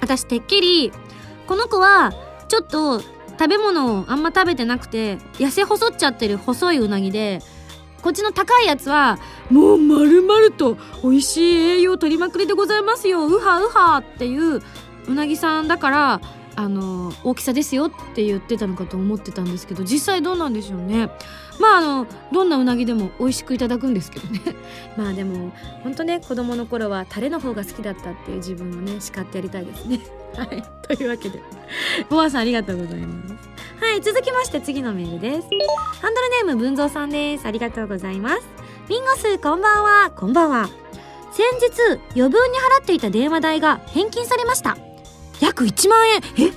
[0.00, 0.92] 私てっきり
[1.46, 2.12] この子は
[2.48, 7.40] ちょっと食べ物をあんま食べてなくて痩せ細っちゃってる細いうなぎで
[8.02, 9.18] こっちの高いやつは
[9.50, 13.26] もう丸々と美味しい栄養取りまくりでございますよ。
[13.26, 14.62] ウハウハっていう
[15.08, 16.20] うなぎさんだから
[16.58, 21.08] あの大きさですよって言ってたのかと思ってたんですけど実際どうなんでしょうね。
[21.60, 24.40] まああのどんなうなぎでも美味しくいただくんですけどね。
[24.98, 25.52] まあでも
[25.84, 30.00] 本当ね子供の頃はタレの方が好きだったっていう自分をね叱ってやりたいですね。
[30.34, 30.64] はい。
[30.82, 31.40] というわけで。
[32.10, 33.34] ボアさんありがとうございます。
[33.80, 35.46] はい続きまして次のメールです。
[36.02, 37.46] ハンドルネーム文蔵さんです。
[37.46, 38.42] ありがとうございます。
[38.88, 40.10] ミンゴスこんばんは。
[40.10, 40.68] こんばんは。
[41.30, 44.76] 先日余分に払っていた電話代が返金されました
[45.40, 46.16] 約1万円。
[46.48, 46.52] え？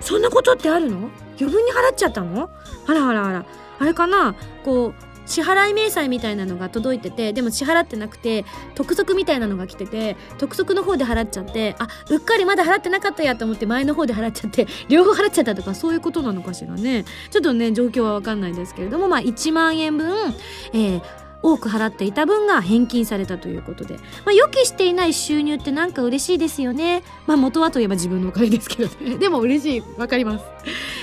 [0.00, 1.10] そんなことってあるの？
[1.40, 2.50] 余分に払っちゃったの？
[2.86, 3.46] あらあらあら。
[3.78, 4.34] あれかな？
[4.64, 17.04] こう支払い明細みたいなのが届いててでも支払ってなくて督促みたいなのが来てて督促の方で払っちゃってあうっかりまだ払ってなかったやと思って前の方で払っちゃって 両方払っちゃったとかそういうことなのかしらね。
[17.30, 20.34] ちょっとね状況は分かんないですけれどもまあ1万円分、
[20.72, 21.02] えー
[21.42, 27.02] 多く払っていた分が返金されたということで、まあ、予期していない収入ってなんか嬉しいですよね。
[27.26, 29.16] まあ元はといえば自分のお金ですけどね。
[29.20, 29.82] でも嬉しい。
[29.96, 30.44] わかります。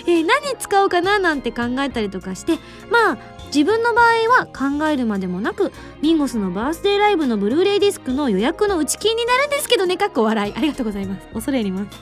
[0.07, 2.57] えー何使おうかななんて考えたりとかして、
[2.91, 3.17] まあ
[3.47, 4.05] 自分の場合
[4.39, 5.71] は考えるまでもなく、
[6.01, 10.53] ミンゴスのバースデーライブのブルーレイディスクの予約の打ち金になるんですけどね、かっこ笑い。
[10.55, 11.27] ありがとうございます。
[11.33, 11.97] 恐れ入ります。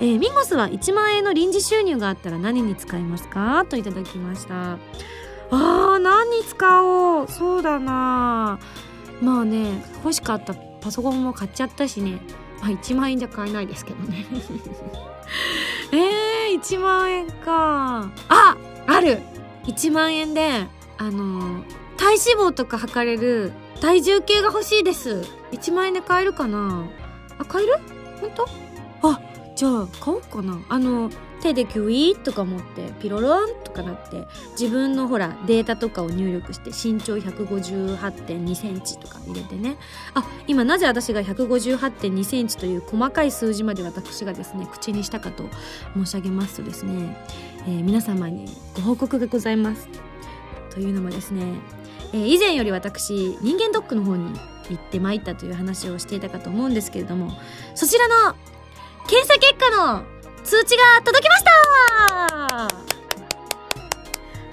[0.00, 3.64] えーミンゴスは1万円の臨時収入があったら何に使いますか？
[3.68, 4.78] といただきました。
[5.50, 7.28] あー何に使おう。
[7.28, 8.58] そうだな。
[9.20, 12.20] まあね欲しかったパソコンも買っちゃったしね。
[12.60, 14.26] まあ1万円じゃ買えないですけどね。
[15.92, 18.10] えー、1万円か。
[18.28, 18.56] あ
[18.86, 19.20] ある。
[19.64, 20.66] 1万円で
[20.98, 21.62] あの
[21.96, 25.24] 体脂肪とか測れる体重計が欲しいです。
[25.52, 26.84] 1万円で買えるかな。
[27.38, 27.74] あ買える？
[28.20, 28.48] 本当？
[29.10, 29.20] あ
[29.54, 30.58] じゃあ買おうかな。
[30.68, 34.26] あの手でキュイーとか持ってピロロンとかなって
[34.58, 39.76] 自分のほらデータとかを入力して身長158.2センチとか入れてね。
[40.14, 45.44] あ今なぜ私が158.2センチという細かい数字まで私がですね口にしたかと
[45.94, 47.16] 申し上げますとですね、
[47.66, 49.88] えー皆様にご報告がございます。
[50.70, 51.42] というのもですね、
[52.12, 54.38] えー以前より私人間ドックの方に
[54.70, 57.32] 行ってまいったという話をしていたかと思うんですけれども
[57.74, 58.34] そちらの
[59.06, 60.17] 検査結果の
[60.48, 61.50] 通知が届きました。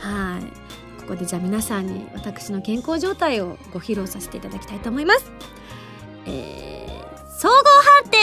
[0.05, 0.43] はい。
[0.99, 5.31] ここでじゃあ皆さんに私の健康状態をご披露させていただきたいと思います。
[6.25, 7.53] えー、総合
[8.03, 8.17] 判定。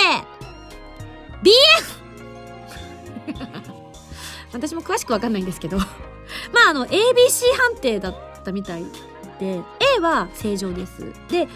[1.43, 1.53] BF
[4.53, 5.79] 私も詳しくわかんないんですけど。
[6.53, 8.85] まああの ABC 判定だったみたい
[9.41, 9.63] で
[9.97, 11.11] A は正常です。
[11.31, 11.49] で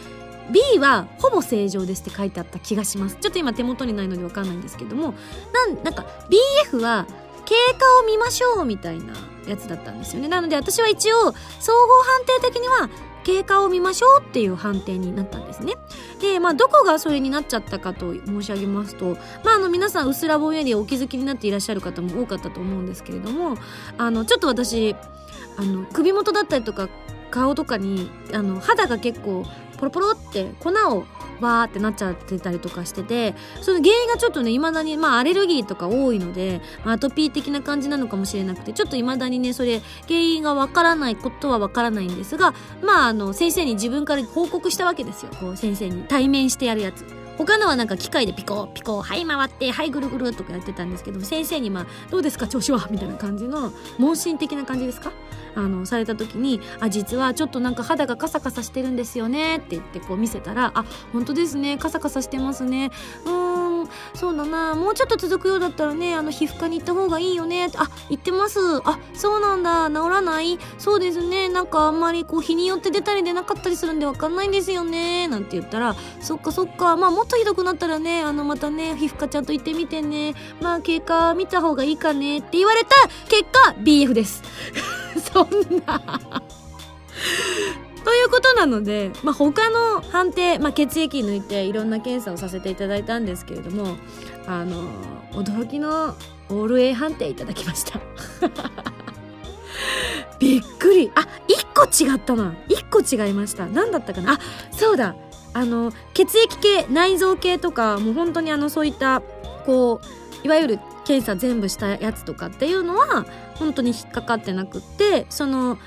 [0.50, 3.16] B はほぼ正常ですって書いてあった気がします。
[3.20, 5.14] ちょっと今手元にないのでわかんないんですけども。
[5.52, 6.06] なんなんか
[6.70, 7.06] BF は
[7.44, 9.14] 経過を見ましょうみたいな
[9.46, 10.28] やつだったんですよね。
[10.28, 12.90] なので私は一応総合判定的には
[13.24, 15.74] 経過を見ましょうっていう判定になったんですね。
[16.20, 23.56] でまあどこがそれになっちゃったかと申し上げますとまああの皆さんうっすらぼんやりお気づきになっていらっしゃる方も多かったと思うんですけれども
[23.98, 24.94] あのちょっと私
[25.56, 26.88] あの首元だったりとか
[27.30, 29.44] 顔とかにあの肌が結構
[29.76, 31.04] ポロポロって粉を
[31.40, 45.30] バーってなっちゃってたりとかしててその原因がちょっとね未だにまあアレルギーとか多いので、まあ、アトピー的な感じなのかもしれなくてちょっと未だにねそれ原因がわからないことはわからないんですがまああの先生に自分から報告したわけですよ。
[45.40, 47.25] こう先生に対面してやるやつ。
[47.38, 52.88] 他のはなんか機械でピコピコはい回ってはいぐるぐるとかやってたんですけど先生にまあどうですか調子は？
[52.90, 55.12] みたいな感じの問診的な感じですか？
[55.54, 62.90] あのされた時に「あ実はちょっとなんか肌がカサカサしてるんですよね」って言ってこう見せたら「あ本当ですねカサカサしてますね。
[63.24, 63.45] うん
[64.14, 64.74] そうだな。
[64.74, 68.58] もうちょっと続くようだったらねあの皮膚科に行った方がいいよね」あ言ってます。
[68.84, 69.88] あそうなんだ。
[69.88, 70.58] 治らない？
[70.78, 71.48] そうですね。
[71.48, 75.28] なんかあんまりこう日によって出たり出なかったりするんでわかんないんですよね。
[75.28, 76.96] なんて言ったら「そっかそっか。
[76.96, 80.34] まあもっとひどくなったらねあのまたね皮膚科ちゃんと行ってみてね。
[80.60, 82.90] まあ経過見た方がいいかね」って言われた
[83.28, 84.42] 結果 BF です。
[85.32, 85.48] そん
[85.86, 86.00] な。
[88.06, 93.96] ということなので、まあ、他の判定、まあ、血液抜いていろんな検査をさせていただいたんですけれども
[94.46, 94.88] あの
[95.32, 96.14] 驚きの
[96.48, 97.98] オール A 判定いただきました。
[100.38, 101.10] びっくり。
[101.16, 102.54] あ一1個違ったな。
[102.68, 103.66] 1個違いました。
[103.66, 104.34] 何だったかな。
[104.34, 104.38] あ
[104.70, 105.16] そうだ。
[105.52, 109.20] あの血液系内臓系とかもう本当にあのそういった
[109.64, 110.00] こ
[110.44, 115.78] ういわゆる検査全部したやつとかっていうのは本当に引っかかってなくってその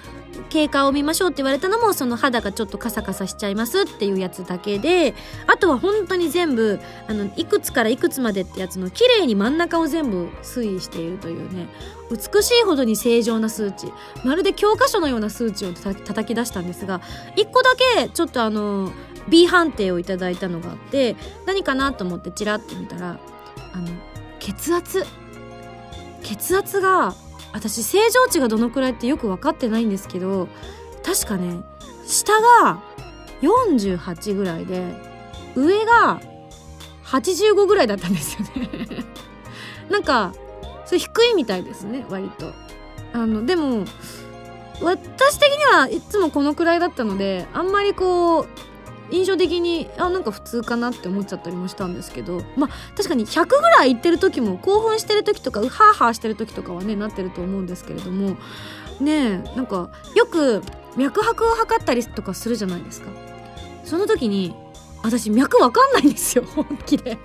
[0.50, 5.14] 経過を見ましょうって言われたのもその肌がちょっとカサカサしちゃいますっていうやつだけで
[5.48, 11.68] あとは本当に全部あのいくつからいくつまでってやつの綺麗に真ん中を全部推移しているというね。
[12.10, 13.94] 美しいほどに正常な数値。
[14.24, 17.02] まるで教科書のような数値をた叩き出したんですが
[17.36, 18.92] 1個だけちょっとあの
[19.28, 21.16] B 判定をいただいたのがあって
[21.46, 23.20] 何かなと思ってチラッと見たら
[23.74, 23.88] あの
[24.40, 25.06] 血圧。
[26.24, 27.16] 血圧が
[27.54, 30.48] 私正常値がどのくらいってよく分かってないんですけど
[31.04, 31.62] 確かね
[32.06, 32.82] 下が
[33.42, 34.84] 48ぐらいで
[35.56, 36.22] 上が
[37.06, 38.70] 85ぐらいだったんですよね。
[39.90, 40.34] なんか
[40.86, 42.54] それ低いみたいですね割と。
[43.14, 43.86] あのでも
[44.82, 48.48] 私的にはいつもこのくらいだったのであんまりこう
[49.12, 58.38] 印象的にあなんか普通かなって思っちゃったりもしたんですけどまあ確かに100ぐらいいってる時も興奮してる時とかうはーはーしてる時とかはねなってると思うんですけれども
[59.00, 60.62] ねえなんかよく
[60.98, 63.10] 脈拍を測ったりとかするじゃないですか。
[63.86, 64.54] その時に
[65.04, 67.18] 私脈わかんないんですよ本気で。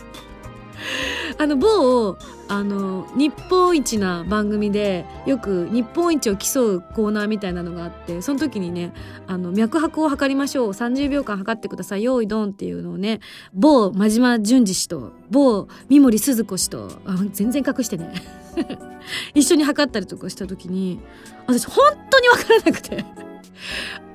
[1.39, 2.17] あの某
[2.49, 8.93] あの日本一な番組でよく日本一を競うコーナーみたいなのがあってその時にね
[9.27, 10.69] あの脈拍を測りましょう。
[10.71, 12.03] 30秒間測ってください。
[12.03, 13.21] 用意ドンっていうのをね
[13.53, 16.91] 某真島淳二氏と某三森すず子氏と
[17.33, 18.13] 全然隠してね。
[19.35, 21.01] 一緒に測ったりとかした時に
[21.47, 23.05] 私本当に分からなくて。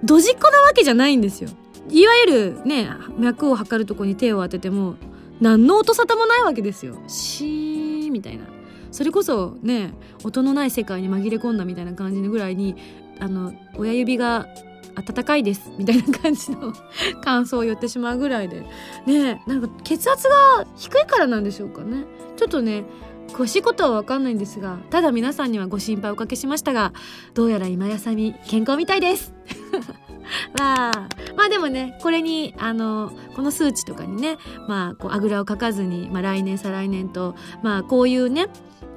[0.04, 1.50] ドジっ子なわけじゃないんですよ。
[1.90, 4.96] いわゆるね脈を測るとこに手を当てても
[5.42, 8.46] 何の音沙汰もないわけですよシーみたいな
[8.92, 12.76] それこそね音のない世界に紛れ込んだみたいな感じのぐらいに
[13.20, 14.48] あの親指が
[14.96, 16.74] 温かいですみたいな感じの
[17.22, 18.66] 感想を言ってしまうぐらいで
[19.06, 22.04] ねなんか血圧が低いからなんでしょうかね
[22.36, 22.84] ちょっとね
[23.30, 26.94] 詳しいことは分かんないんですがただ皆さんにはご心配おかけしましたが
[27.34, 29.34] どうやら今やさみ健康みたいです。
[30.60, 38.48] まあまあでもねこれにあのこの数値とかにねまあこうあぐらをかかずに、まあ、来年再来年とまあこういうね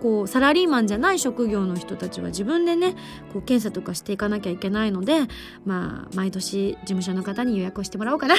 [0.01, 2.95] こうサラリーマンじゃない職業の人たちは自分でね
[3.33, 5.21] こう検査とかしていかなきゃいけないので
[5.65, 8.35] まあ毎年事務所の方に予約をしてもらおうかな。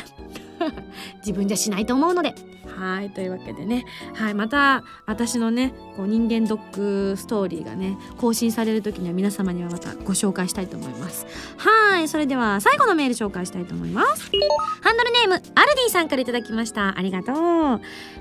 [1.20, 2.36] 自分じゃしないと思うので。
[2.78, 3.86] はいというわけでね。
[4.16, 11.26] はいまた私のねこう人間ドックストーリーがね更新される時には皆様にはまたご紹介したいと思います。
[11.58, 14.32] はいそれでは最後のメール紹介したいと思います。
[14.82, 16.98] ハンドルネームアルディさんからいただきました。
[16.98, 17.36] ありがとう。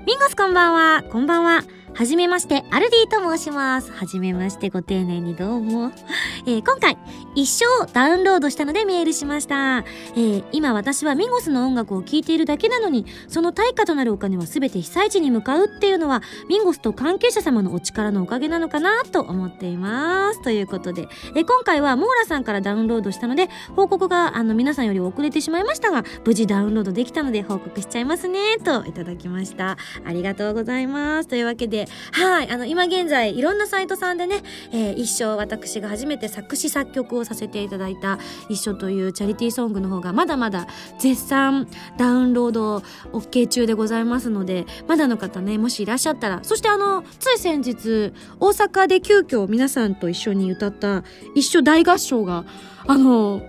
[0.05, 1.03] ミンゴスこんばんは。
[1.03, 1.63] こんばんは。
[1.95, 3.91] はじめまして、アルディと申します。
[3.91, 5.91] はじめまして、ご丁寧にどうも。
[6.47, 6.97] えー、今回、
[7.35, 9.85] 一生ダウンロードしたのでメールしました。
[10.15, 20.41] えー、今私はミゴスの音楽を聴いているだけなのに、その対価となるお金は全て被災地に向かうっていうのは、ミンゴスと関係者様のお力のおかげなのかなと思っています。
[20.41, 29.77] ということで、えー、今回はモーラさんからダウンロードしたので、報告があの皆さんより遅れてしまいましたが、無事ダウンロードできたので報告しちゃいますね、といただきました。
[30.03, 31.29] ありがとうございます。
[31.29, 38.19] というわけで、はい、あの、今現在、いろんなサイトさんでね、えー、一生私が初めて作詞作曲をさせていただいた
[38.49, 40.67] 一緒というチャリティーソングの方がまだまだ
[40.99, 41.67] 絶賛
[41.97, 42.77] ダウンロード
[43.11, 51.03] OK 中でございますので、まだの方ね、もしいらっしゃったら、そしてあの、つい先日、大阪で急遽皆さんと一緒に歌った
[51.35, 52.45] 一緒大合唱が、
[52.87, 53.41] あの、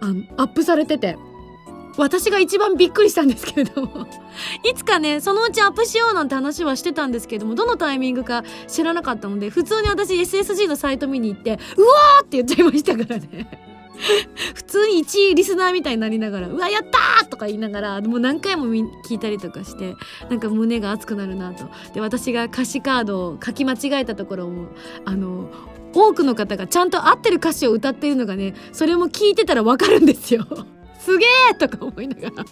[0.00, 1.16] あのアップされてて、
[1.96, 4.06] 私が一番びっくりしたんですけれども。
[4.64, 13.72] いつかねそのうちアップしようなんて話はしてたんですけれどもどのタイミングか知らなかったので普通に私 SSG のサイト見に行ってうわーって言っちゃいましたからね。
[14.54, 19.94] 普通に1位リスナーみたいになりながら「うわやったー!」とか言いながらもう何回も聞いたりとかして
[20.28, 21.68] なんか胸が熱くなるなと。
[21.94, 24.68] で私が歌詞カードを書き間違えたところも
[25.04, 25.50] あの
[25.94, 30.46] 多くの方がちゃんと合ってる歌詞を歌ってるのがねそれも聞いてたらわかるんですよ。
[31.04, 32.44] すげえとか思いながら。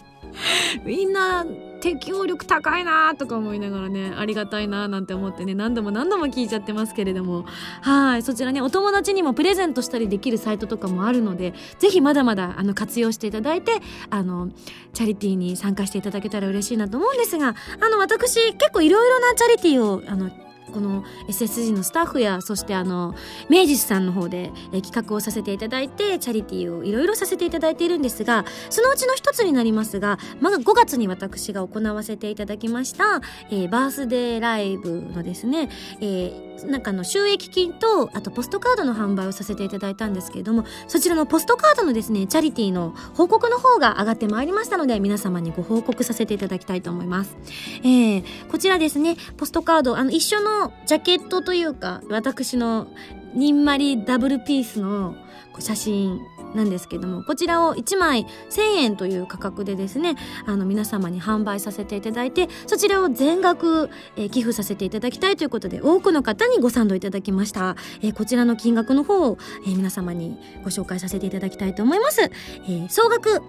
[0.85, 1.45] みんな
[1.81, 7.45] 適応力高いなとか思いながらねありがたいななんて思ってね何度も何度も聞いちゃってますけれども。
[7.81, 13.71] はいそちらねお友達にもプレゼントしたりできるサイトとかもあるのでぜひまだまだあの活用していただいて
[14.09, 14.49] あの
[14.93, 20.29] チャリティーに参加していただけたら嬉しいなと思うんですがあの私結構いろいろなチャリティーをあの
[20.71, 23.13] この SSG のスタッフやそしてあの
[23.49, 35.69] 明治さんの方で、え企画をさせていただいてチャリティーをいろいろさせていただいているんですがそのうちの一つになりますが、まあ、5月に私が行わせていただきました、えー、バースデーライブのですね、
[35.99, 47.35] えー、なんかの収益金とあとポストカードの販売をさせていただいたんですけれどもそちらのポストカードのですねチャリティーの報告の方が上がってまいりましたので皆様にご報告させていただきたいと思います。
[47.83, 52.87] えー、こちらですねポストカードあの一緒のジャケットというか私の
[53.33, 55.15] にんまりダブルピースの
[55.59, 56.19] 写真
[56.55, 72.21] なんですけどもこちらを1枚1000円という価格でですねあの皆様に販売させていただいてそちらを全額、えー、寄付させていただきたいということで多くの方にご賛同いただきました、えー、こちらの金額の方を、えー、皆様にご紹介させていただきたいと思います、
[72.67, 73.41] え総額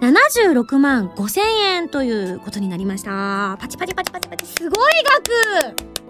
[0.00, 3.56] 76万5000円ということになりました。
[3.60, 4.46] パチパチパチパチパチ。
[4.46, 4.92] すごい
[5.74, 6.07] 額。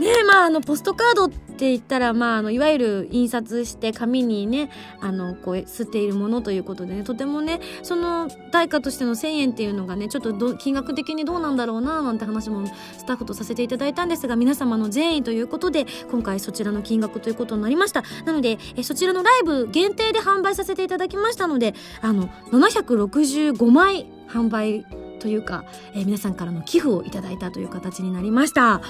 [0.00, 4.70] ねえまああのポストカードって言ったらまああのいわゆる印刷して紙にね
[5.00, 18.02] あのこう吸っているものということでねとてもねその対価としての1,000円っていうのがねちょっと金額的にどうなんだろうななんて話もスタッフとさせていただいたんですが皆様の善意ということで今回そちらの金額ということになりました。
[18.24, 24.84] なのでえそちらのライブ限定で販売させていただきましたのであの765枚販売
[25.20, 25.64] というか、
[25.94, 28.82] えー皆さんからの寄付をいただいたという形になりました。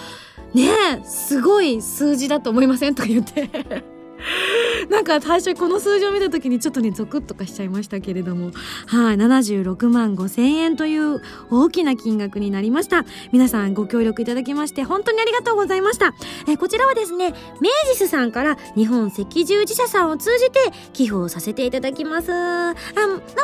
[0.54, 0.68] ね
[1.02, 2.94] えすごい数字だと思いません？
[2.94, 3.93] とか言って。
[4.90, 8.52] なんか最初この数字を見た時にちょっとねゾクッとかしちゃいましたけれども。
[8.86, 13.04] はい76万5千円という大きな金額になりました。
[13.32, 16.14] 皆さんご協力いただきまして本当にありがとうございました。
[16.48, 22.32] えこちらはですね明治スさんから日本赤十字社さんを通じて寄付をさせていただきます。
[22.32, 22.76] あな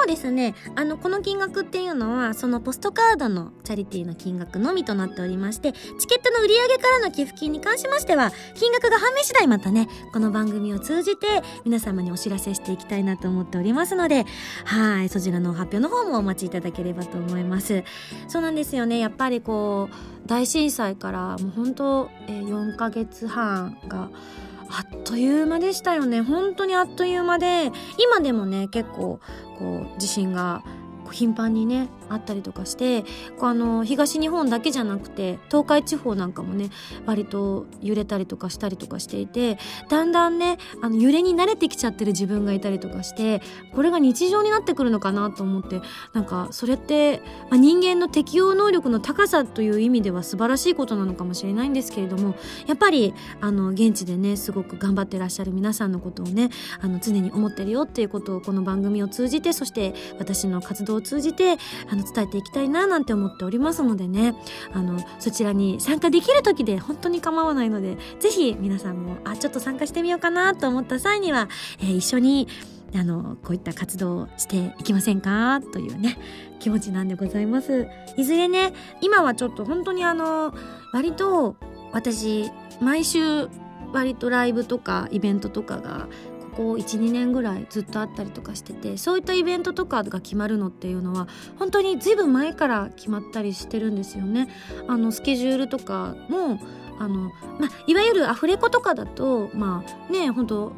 [0.04, 11.26] おですねあのこの金額っていうのはそのポストカードのチャリティーの金額のみとなっておりましてチケットの売り上げからの寄付金に関しましては金額が判明次第またねこの番組を通じて
[11.64, 14.26] 皆様にお知らせしていきたいなと思っておりますので
[14.64, 17.84] はいそちらの発表の方もお待ちいただければと思います。
[18.28, 18.98] そうなんですよね。
[18.98, 24.10] やっぱりこう大震災からもう本当、え4ヶ月半が
[24.68, 26.22] あっという間でしたよね。
[26.22, 29.20] 本当にあっという間で今でもね結構
[29.58, 30.62] こう地震が
[31.12, 33.02] 頻繁にねあったりとかして
[33.38, 36.70] こうあの東日本だけじゃなくて東海地方なんかもね
[37.06, 39.58] 割と揺れたりとかしたりとかしていて
[39.88, 43.42] だんだんねあの揺れに慣れてきちゃってる自分がいたりとかして
[43.74, 45.80] これが日常になってくるのかなと思って
[46.12, 47.18] なんかそれって、
[47.50, 52.34] まあ、人間の適応能力の高さという意味では素晴らしいことなのかもしれないんですけれども
[52.66, 56.50] やっぱりあの現地でねすごく頑張ってらっしゃる皆さんのことをね
[56.80, 61.56] あの常に思ってるよっていうことをこの番組を通じてそして私の活動を通じて
[61.90, 64.34] あの伝えていきたいななんて思っておりますのでね。
[64.72, 71.48] あのそちらに参加できる時で本当に構わないのでぜひ皆さんもあちょっと参加してみようかなと思った際には、
[71.80, 72.48] えー一緒に
[72.94, 75.60] あのこういった活動をしていきませんか？
[75.72, 76.18] というね
[76.58, 77.88] 気持ちなんでございます。
[78.16, 80.52] いずれね今はちょっと本当にあの
[80.92, 81.56] 割と
[81.92, 83.48] 私毎週
[83.92, 86.08] 割とライブとかイベントとかが
[86.60, 91.26] ここ12年ぐらいずっとあったりとかしててそういったイベントとかが決まるのっていうのは
[91.58, 94.48] 本当にずいぶん前から決まったりしてるんですよね。
[94.86, 96.60] あのスケジュールとかも
[96.98, 100.72] あの、まあ、いわゆるアフレコとかだとまあね本当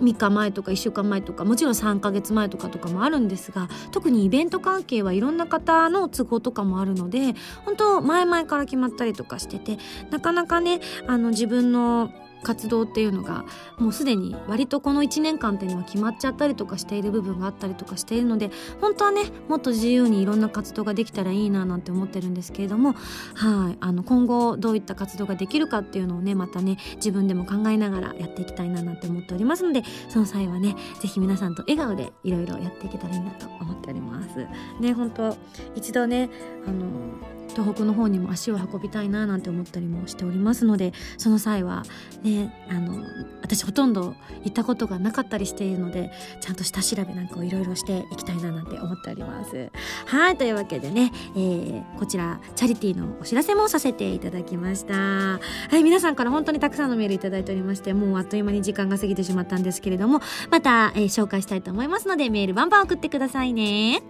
[0.00, 7.34] 3日前とか1週間前とかもちろん3ヶ月前とかとかもあるんですが特にイベント関係はいろんな方の都合とかもあるので
[7.64, 9.78] 本当前々から決まったりとかしてて
[10.10, 12.12] なかなかねあの自分の
[12.46, 13.44] 活動っていうのが
[13.76, 22.92] もうすでに割とこの1年間っていうのは決まっちゃったりとかしている部分があったりとかしているので本当はねもっと自由にいろんな活動ができたらいいななんて思ってるんですけれども
[23.34, 23.76] はい。
[23.80, 34.46] あの今後どういった活動ができるかっていうのをねまたね自分でも考えながらやっていきたいななんて思っておりますのでその際はねぜひ皆さんと笑顔でいろいろやっていけたらいいなと思っております。
[34.80, 35.36] ね本当
[35.74, 36.30] 一度ね
[36.66, 41.84] あの東北の方にも足を運びたいななんて思ったりもしておりますのでその際は
[42.22, 43.04] ねあの
[43.42, 49.70] 私ほとんど行ったことがなかったりしているのでちゃんと下調べなんかをいろいろしていきたいななんて思っております。
[50.06, 54.94] はいというわけでね、えーこちらチャリティーのお知らせもさせていただきました。
[54.94, 55.40] は
[55.72, 60.20] い皆さんから本当にたくさんのメールいただいておりましてもうあっという間に時間が過ぎてしまったんですけれども
[60.50, 64.02] また、えー紹介したいと思いますのでメールバンバン送ってくださいね。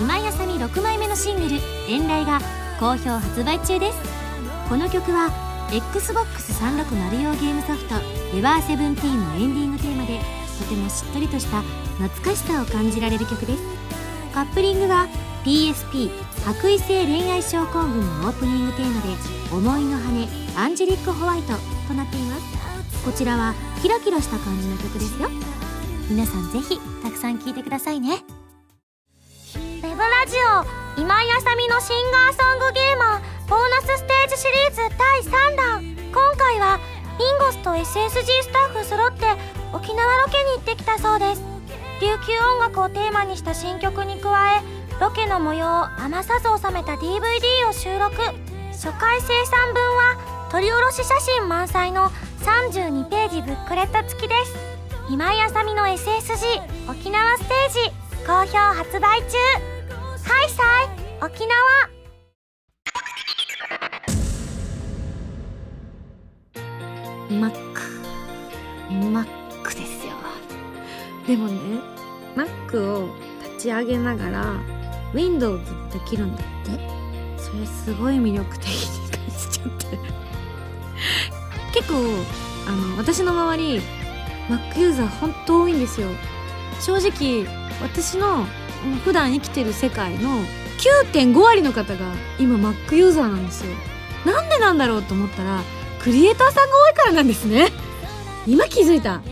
[0.00, 1.56] 今井あさみ6枚目のシングル
[1.88, 2.40] 「遠雷」が
[2.80, 3.98] 好評発売中です。
[4.68, 5.30] この曲は
[5.70, 7.94] XBOX360 用ゲームソフト
[8.36, 10.20] 「エバーセブンティーンのエンディングテーマで
[10.58, 11.62] とてもしっとりとした
[11.98, 13.62] 懐かしさを感じられる曲です。
[14.34, 15.08] カップリングは
[15.44, 16.10] PSP
[16.44, 19.08] 白衣性恋愛症候群のオープニングテーマで
[19.52, 21.54] 「思いの羽アンジェリック・ホワイト」
[21.88, 22.42] となっています。
[23.04, 25.30] こちらはキラキラした感じの曲ですよ。
[26.08, 28.24] 皆さんぜひたくさん聴いてくださいね。
[29.92, 30.36] ェブラジ
[30.96, 35.20] オ今井あさみのシンガーソングゲーマーボーナスステージシリーズ第
[35.52, 35.84] 3弾。
[36.12, 36.80] 今回は
[37.20, 39.26] インゴスと SSG スタッフ揃って
[39.74, 41.42] 沖縄ロケに行ってきたそうです。
[42.00, 44.62] 琉球音楽をテーマにした新曲に加え
[44.98, 48.16] ロケの模様を余さず収めた DVD を収録。
[48.72, 52.08] 初回生産分は撮り下ろし写真満載の
[52.40, 54.56] 32ページブックレット付きです。
[55.10, 59.71] 今井あさみの SSG 沖縄ステージ好評発売中。
[60.24, 60.86] ハイサイ
[61.24, 61.52] 沖縄。
[67.40, 67.80] マック。
[69.10, 70.12] マックですよ。
[71.26, 71.80] でもね
[72.36, 73.08] Mac を
[73.54, 74.60] 立ち上げながら
[75.14, 77.02] Windows でできるんだって。
[77.38, 79.98] それすごい魅力的に感じちゃって
[81.74, 81.94] 結構
[82.68, 83.82] あの私の周り
[84.48, 86.08] Mac ユーザー本当多いんですよ。
[86.80, 87.46] 正直
[87.80, 88.46] 私の
[89.04, 90.40] 普段生きてる世界の
[91.12, 93.72] 9.5割の方が今 Mac ユーザーなんですよ。
[94.26, 95.60] なんでなんだろうと思ったら
[96.00, 97.68] クリエイターさんが多いからなんですね。
[98.46, 99.22] 今気づいた。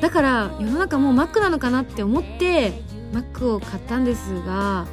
[0.00, 2.72] だから世の中もう Mac なのかなって思って
[3.12, 4.86] Mac を買ったんですが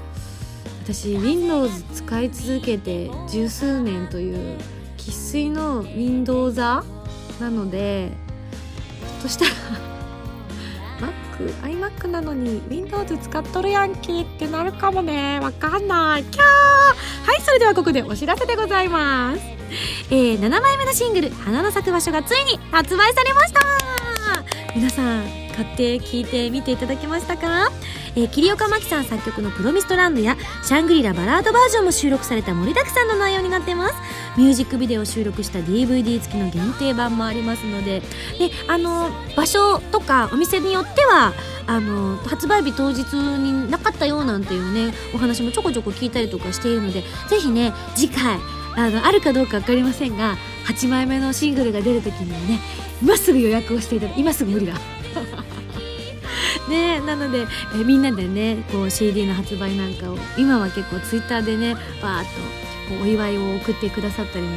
[0.84, 4.58] 私 Windows 使い続けて十数年という
[4.98, 6.84] 生粋の Windows な
[7.42, 8.12] ので
[9.02, 9.52] ひょっとしたら
[11.64, 15.40] iMac なのに Windows 使っとるやんけってなるかもね。
[15.40, 16.24] わかんない。
[16.24, 16.46] キャー。
[16.46, 19.42] はいそれではここでお知らせでございます。
[20.10, 23.60] えー、7枚目のシングル「花の咲く場所」がついに発売されました。
[24.76, 25.24] 皆さん
[25.56, 27.72] 買って聞いてみていただけましたか？
[28.18, 33.94] えー、桐岡真希さん作曲の「プロミストランド」や「シャングリラバラードバージョン」も収録された盛りだくさんの内容になってます。
[34.38, 38.02] ミュージックビデオを収録した DVD 付きの限定版もありますので。
[38.40, 41.34] であの場所とかお店によっては
[41.68, 48.40] あの発売日当日になかったよなんていうねお話もちょこちょこ聞いたりとかしているのでぜひね次回
[48.76, 52.60] あのあるかどうか分かりませんが8枚目のシングルが出る時にはね
[53.02, 54.74] 今すぐ予約をしていただ今すぐ無理だ。
[56.70, 62.28] ねなのでえみんなでねこう CD の発売なんかを今は結構ツイッターでねバーッと
[62.90, 64.56] こうお祝いを送ってくださったりも、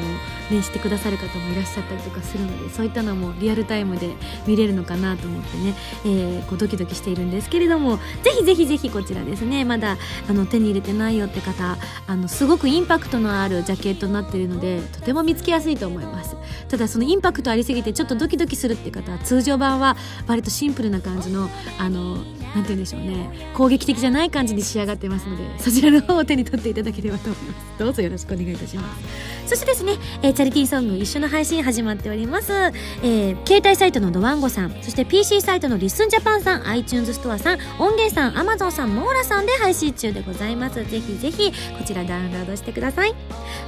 [0.51, 4.15] ね、してくださる方もいらっしゃったりとかするのでそういったのもリアルタイムで
[4.47, 5.75] 見れるのかなと思ってね、
[6.05, 9.97] えー、こうドキドキしているんですけれどもぜひぜひぜひこちらですねまだ
[10.29, 11.77] あの手に入れてないよって方
[12.07, 16.37] あのすごくインパクトのあるジャケットになっているのでとても見つけやすいと思います。
[16.69, 19.97] ただそのインパクトありすぎてちょっとドキドキするって方は通常版は
[20.27, 21.49] 割とシンプルな感じの
[21.79, 22.19] あの
[22.55, 23.51] なんて言うんでしょうね。
[23.55, 27.67] 攻撃的じゃない感じに仕上がってますのでそちらの方を手に取っていただければと思います。
[27.79, 29.51] どうぞよろしくお願いいたします。
[29.51, 40.77] そしてですね、えー、チャリティーソング一緒の配信始まっております、えー、携帯サイトのドワンゴさんそして PC サイトの Listen Japan さん iTunes ストアさん音源さん Amazon さんモーラさんで配信中でございます。
[40.85, 43.15] ぜひぜひこちらダウンロードしてください。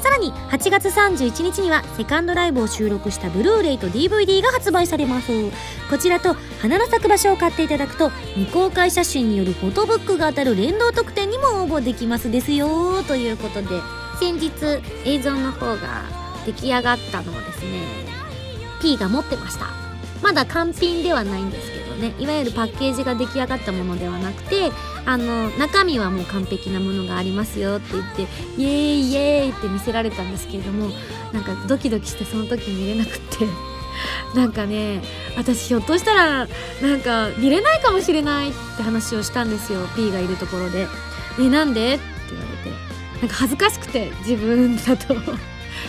[0.00, 5.32] さらに8月31日にはセカンドライブを収録したブルーレイと DVD が発売されます。
[5.90, 13.68] こちらと花の咲く場所を買っていただくと未公開写真によるフォトブックが当たる連動特典にも応募できますですよということで
[14.18, 14.50] 先日
[15.04, 16.04] 映像の方が
[16.46, 17.82] 出来上がったのをですね
[18.80, 19.82] P が持ってました。
[20.22, 24.70] まだ完品ではないんですけどねいわゆるパッケージが出来上がったものではなくて
[25.04, 28.22] あの中身はもう完璧なものがありますよって言って
[28.56, 30.90] イエーイイエーイって見せられたんですけれども
[31.32, 33.71] なんかドキドキしてその時見れなくって。
[34.34, 35.02] なんかね
[35.36, 36.48] 私ひょっとしたら
[36.80, 40.86] なんか見れないかもしれないって話をしたんですよ P がいるところで
[41.40, 42.92] 「えなんで?」って言われて。
[43.22, 45.14] なんか恥ずかしくて自分だと。
[45.14, 45.18] っ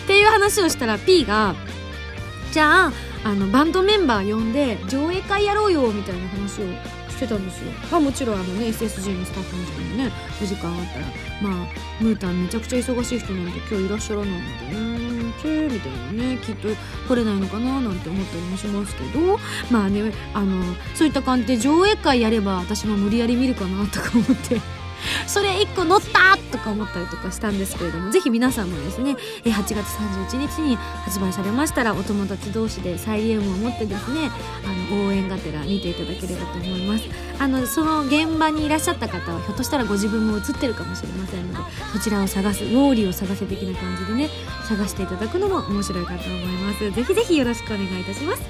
[0.06, 1.56] ていう話をしたら P が
[2.54, 2.91] 「じゃあ
[3.24, 6.66] あのバンドメンバー呼んで上映会やろうよ」みたいな話を
[7.24, 7.71] してたんですよ。
[7.91, 10.11] まあもちろんあのね SSG のスタッフの人もね
[10.41, 11.05] お時間あったら
[11.41, 11.67] まあ
[12.01, 16.67] ムータンめちゃくちゃ忙しい人なんで今日いらっしゃらないのでねチェーみたいなねきっと
[17.07, 19.39] 来れないのかななんて思ったりもしますけど
[19.71, 20.63] まあねあの
[20.95, 24.59] そういった感じで上映会やれば私も無理やり見るかなとか思って
[25.28, 34.30] それ1個乗ったとか思ったりとかしたんですけれどもぜひ皆さんもですね8月31日に発売されましたらお友達同士でサイリウムを持ってですね
[34.66, 37.04] あの応援がてら見ていただければと思います。
[37.39, 41.60] あのその現場にいらっしゃった方はひょっとしたらご自分も映ってるかもしれませんので
[41.91, 44.30] そちらを探すウォーリーを探せ的な感じでね
[44.68, 46.91] 探していただくのも面白いかと思います。
[46.91, 48.43] ぜひぜひよろしくお願いいたします。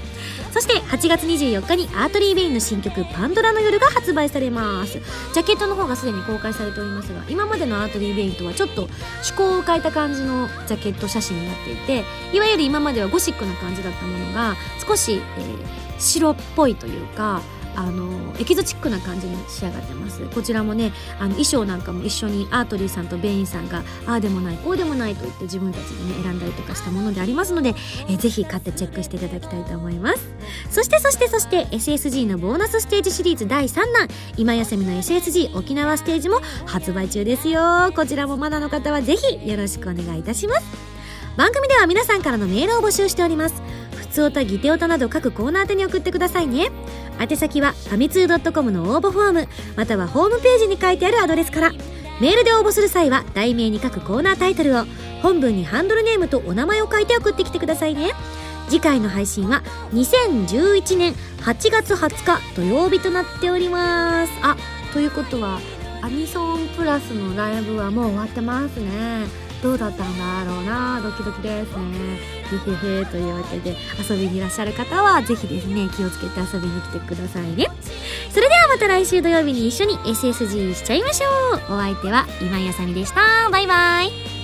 [0.52, 5.00] そして8月24日に ARTERY VEIN の新曲「パンドラの夜」が発売されます。
[5.34, 12.04] ジャケットの方がすでに公開されておりますが今までの ARTERY VEIN とはちょっと趣向を変えた感じのジャケット写真になっていて
[12.36, 17.42] いわゆる今まではゴシックな感じだったものが少し、えー、白っぽいというか
[17.76, 20.22] あのエキゾチックな感じに仕上がってます。
[20.30, 27.76] こちらもねあの衣装なんかも一緒にアートリーさんとベインさんがああでもないこうでもないと言って自分たちでね選んだりとかしたものでありますので、
[28.10, 30.30] えぜひ買ってチェックしていただきたいと思います。
[30.70, 34.08] そしてそしてそして SSG のボーナスステージシリーズ第3弾
[34.38, 37.92] 今休みの SSG 沖縄ステージも発売中ですよ。
[37.96, 40.94] こちらもまだの方はぜひよろしくお願いいたします。
[41.36, 43.83] 番組では皆さんからのメールを募集しております。
[44.14, 46.70] つおたぎておたなど各コーナー宛に送ってくださいね。
[47.20, 51.72] 宛先はファミツー .com の応募フォームまたはホームページに書いてあるアドレスから。
[52.22, 54.86] メールで応募する際は題名に書くコーナータイトルを
[55.24, 58.12] 本文にハンドルネームとお名前を書いて送ってきてくださいね。
[58.70, 64.34] 次回の配信は2011年8月20日土曜日となっております。
[64.44, 64.56] あ
[64.94, 65.60] ということは
[66.02, 69.43] アニソンプラスのライブはもう終わってますね。
[69.64, 71.00] どうだったんだろうな。
[71.02, 72.20] ドキドキですね。
[72.52, 73.78] へへへというわけで
[74.10, 77.68] 遊びにいらっしゃる方はぜひですね気をつけて遊びに来てくださいね。
[78.30, 81.76] それではまた来週土曜日に一緒に SSG しちゃいましょう。
[81.76, 83.50] お相手は今井あさみでした。
[83.50, 84.43] バイバイ。